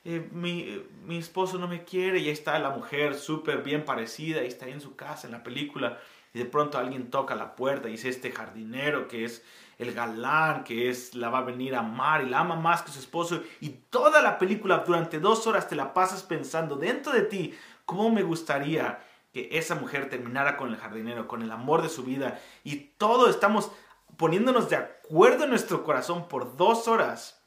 eh, 0.04 0.28
mi, 0.32 0.82
mi, 1.06 1.18
esposo 1.18 1.58
no 1.58 1.68
me 1.68 1.84
quiere 1.84 2.18
y 2.18 2.24
ahí 2.24 2.30
está 2.30 2.58
la 2.58 2.70
mujer 2.70 3.14
súper 3.14 3.62
bien 3.62 3.84
parecida 3.84 4.42
y 4.42 4.48
está 4.48 4.66
ahí 4.66 4.72
en 4.72 4.80
su 4.80 4.96
casa 4.96 5.28
en 5.28 5.32
la 5.32 5.44
película 5.44 6.00
y 6.34 6.40
de 6.40 6.46
pronto 6.46 6.76
alguien 6.76 7.08
toca 7.08 7.36
la 7.36 7.54
puerta 7.54 7.86
y 7.88 7.92
dice 7.92 8.08
este 8.08 8.32
jardinero 8.32 9.06
que 9.06 9.24
es 9.24 9.44
el 9.80 9.92
galán, 9.92 10.64
que 10.64 10.90
es, 10.90 11.14
la 11.14 11.30
va 11.30 11.38
a 11.38 11.44
venir 11.44 11.74
a 11.74 11.80
amar 11.80 12.22
y 12.22 12.28
la 12.28 12.40
ama 12.40 12.56
más 12.56 12.82
que 12.82 12.92
su 12.92 12.98
esposo 12.98 13.42
y 13.60 13.68
toda 13.68 14.22
la 14.22 14.38
película 14.38 14.84
durante 14.86 15.18
dos 15.18 15.46
horas 15.46 15.68
te 15.68 15.76
la 15.76 15.94
pasas 15.94 16.22
pensando 16.22 16.76
dentro 16.76 17.12
de 17.12 17.22
ti, 17.22 17.54
¿cómo 17.84 18.10
me 18.10 18.22
gustaría 18.22 19.00
que 19.32 19.48
esa 19.52 19.74
mujer 19.74 20.10
terminara 20.10 20.56
con 20.56 20.70
el 20.70 20.76
jardinero, 20.76 21.28
con 21.28 21.42
el 21.42 21.52
amor 21.52 21.82
de 21.82 21.88
su 21.88 22.02
vida. 22.02 22.40
Y 22.64 22.76
todo 22.98 23.30
estamos 23.30 23.70
poniéndonos 24.16 24.68
de 24.68 24.76
acuerdo 24.76 25.44
en 25.44 25.50
nuestro 25.50 25.84
corazón 25.84 26.28
por 26.28 26.56
dos 26.56 26.88
horas 26.88 27.42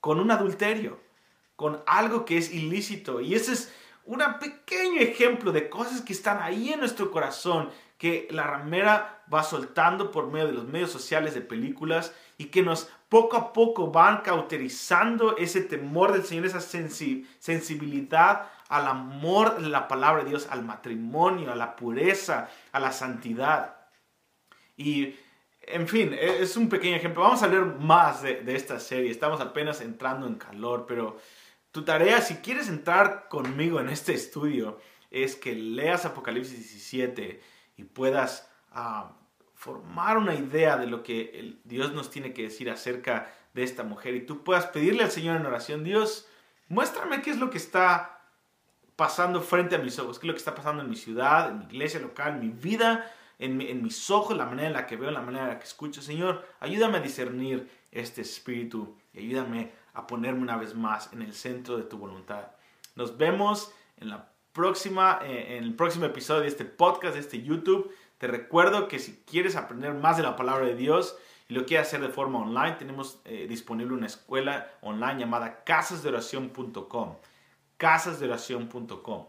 con 0.00 0.20
un 0.20 0.30
adulterio, 0.30 1.00
con 1.56 1.82
algo 1.86 2.24
que 2.24 2.36
es 2.36 2.52
ilícito. 2.52 3.20
Y 3.20 3.34
ese 3.34 3.52
es 3.52 3.74
un 4.06 4.22
pequeño 4.38 5.00
ejemplo 5.00 5.52
de 5.52 5.68
cosas 5.68 6.02
que 6.02 6.12
están 6.12 6.42
ahí 6.42 6.72
en 6.72 6.80
nuestro 6.80 7.10
corazón, 7.10 7.70
que 7.98 8.28
la 8.30 8.44
ramera 8.44 9.24
va 9.32 9.42
soltando 9.42 10.10
por 10.10 10.30
medio 10.30 10.48
de 10.48 10.52
los 10.52 10.64
medios 10.66 10.90
sociales 10.90 11.34
de 11.34 11.40
películas 11.40 12.12
y 12.36 12.46
que 12.46 12.62
nos 12.62 12.90
poco 13.08 13.36
a 13.36 13.52
poco 13.52 13.90
van 13.90 14.22
cauterizando 14.22 15.36
ese 15.36 15.60
temor 15.62 16.12
del 16.12 16.24
Señor, 16.24 16.46
esa 16.46 16.60
sensibilidad 16.60 18.48
al 18.68 18.88
amor 18.88 19.60
de 19.60 19.68
la 19.68 19.86
palabra 19.86 20.24
de 20.24 20.30
Dios, 20.30 20.48
al 20.50 20.64
matrimonio, 20.64 21.52
a 21.52 21.56
la 21.56 21.76
pureza, 21.76 22.48
a 22.72 22.80
la 22.80 22.92
santidad. 22.92 23.76
Y, 24.76 25.14
en 25.62 25.86
fin, 25.86 26.12
e, 26.12 26.42
es 26.42 26.56
un 26.56 26.68
pequeño 26.68 26.96
ejemplo. 26.96 27.22
Vamos 27.22 27.42
a 27.42 27.48
leer 27.48 27.64
más 27.64 28.22
de, 28.22 28.42
esta 28.48 28.80
serie. 28.80 29.10
Estamos 29.10 29.40
apenas 29.40 29.80
entrando 29.80 30.26
en 30.26 30.34
calor, 30.34 30.86
pero 30.88 31.18
tu 31.74 31.82
tarea, 31.82 32.20
si 32.20 32.36
quieres 32.36 32.68
entrar 32.68 33.28
conmigo 33.28 33.80
en 33.80 33.88
este 33.88 34.14
estudio, 34.14 34.78
es 35.10 35.34
que 35.34 35.56
leas 35.56 36.04
Apocalipsis 36.04 36.56
17 36.56 37.42
y 37.76 37.82
puedas 37.82 38.48
ah, 38.70 39.16
formar 39.54 40.18
una 40.18 40.36
idea 40.36 40.76
de 40.76 40.86
lo 40.86 41.02
que 41.02 41.58
Dios 41.64 41.92
nos 41.92 42.12
tiene 42.12 42.32
que 42.32 42.44
decir 42.44 42.70
acerca 42.70 43.34
de 43.54 43.64
esta 43.64 43.82
mujer 43.82 44.14
y 44.14 44.24
tú 44.24 44.44
puedas 44.44 44.66
pedirle 44.66 45.02
al 45.02 45.10
Señor 45.10 45.34
en 45.34 45.46
oración, 45.46 45.82
Dios, 45.82 46.28
muéstrame 46.68 47.22
qué 47.22 47.32
es 47.32 47.38
lo 47.38 47.50
que 47.50 47.58
está 47.58 48.20
pasando 48.94 49.42
frente 49.42 49.74
a 49.74 49.80
mis 49.80 49.98
ojos, 49.98 50.20
qué 50.20 50.26
es 50.26 50.28
lo 50.28 50.34
que 50.34 50.38
está 50.38 50.54
pasando 50.54 50.80
en 50.84 50.90
mi 50.90 50.96
ciudad, 50.96 51.50
en 51.50 51.58
mi 51.58 51.64
iglesia 51.64 51.98
local, 51.98 52.34
en 52.34 52.40
mi 52.40 52.50
vida, 52.50 53.12
en, 53.40 53.82
mis 53.82 54.10
ojos, 54.12 54.36
la 54.36 54.46
manera 54.46 54.68
en 54.68 54.74
la 54.74 54.86
que 54.86 54.96
veo, 54.96 55.10
la 55.10 55.22
manera 55.22 55.46
en 55.46 55.50
la 55.50 55.58
que 55.58 55.66
escucho. 55.66 56.00
Señor, 56.02 56.46
ayúdame 56.60 56.98
a 56.98 57.00
discernir 57.00 57.68
este 57.90 58.20
espíritu 58.20 58.96
y 59.12 59.26
ayúdame 59.26 59.72
a 59.94 60.06
ponerme 60.06 60.42
una 60.42 60.56
vez 60.56 60.74
más 60.74 61.12
en 61.12 61.22
el 61.22 61.32
centro 61.34 61.76
de 61.76 61.84
tu 61.84 61.96
voluntad. 61.96 62.48
Nos 62.94 63.16
vemos 63.16 63.72
en 63.96 64.10
la 64.10 64.28
próxima, 64.52 65.20
eh, 65.22 65.56
en 65.56 65.64
el 65.64 65.74
próximo 65.74 66.04
episodio 66.04 66.42
de 66.42 66.48
este 66.48 66.64
podcast, 66.64 67.14
de 67.14 67.20
este 67.20 67.42
YouTube. 67.42 67.90
Te 68.18 68.26
recuerdo 68.26 68.88
que 68.88 68.98
si 68.98 69.22
quieres 69.24 69.56
aprender 69.56 69.94
más 69.94 70.16
de 70.16 70.22
la 70.22 70.36
palabra 70.36 70.66
de 70.66 70.76
Dios 70.76 71.16
y 71.48 71.54
lo 71.54 71.66
quieres 71.66 71.88
hacer 71.88 72.00
de 72.00 72.08
forma 72.08 72.40
online, 72.40 72.76
tenemos 72.78 73.20
eh, 73.24 73.46
disponible 73.48 73.94
una 73.94 74.06
escuela 74.06 74.70
online 74.82 75.20
llamada 75.20 75.64
casasdeoración.com 75.64 77.16
casasdeoración.com. 77.76 79.26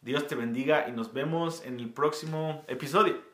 Dios 0.00 0.26
te 0.26 0.34
bendiga 0.34 0.88
y 0.88 0.92
nos 0.92 1.12
vemos 1.12 1.64
en 1.64 1.78
el 1.78 1.92
próximo 1.92 2.64
episodio. 2.68 3.29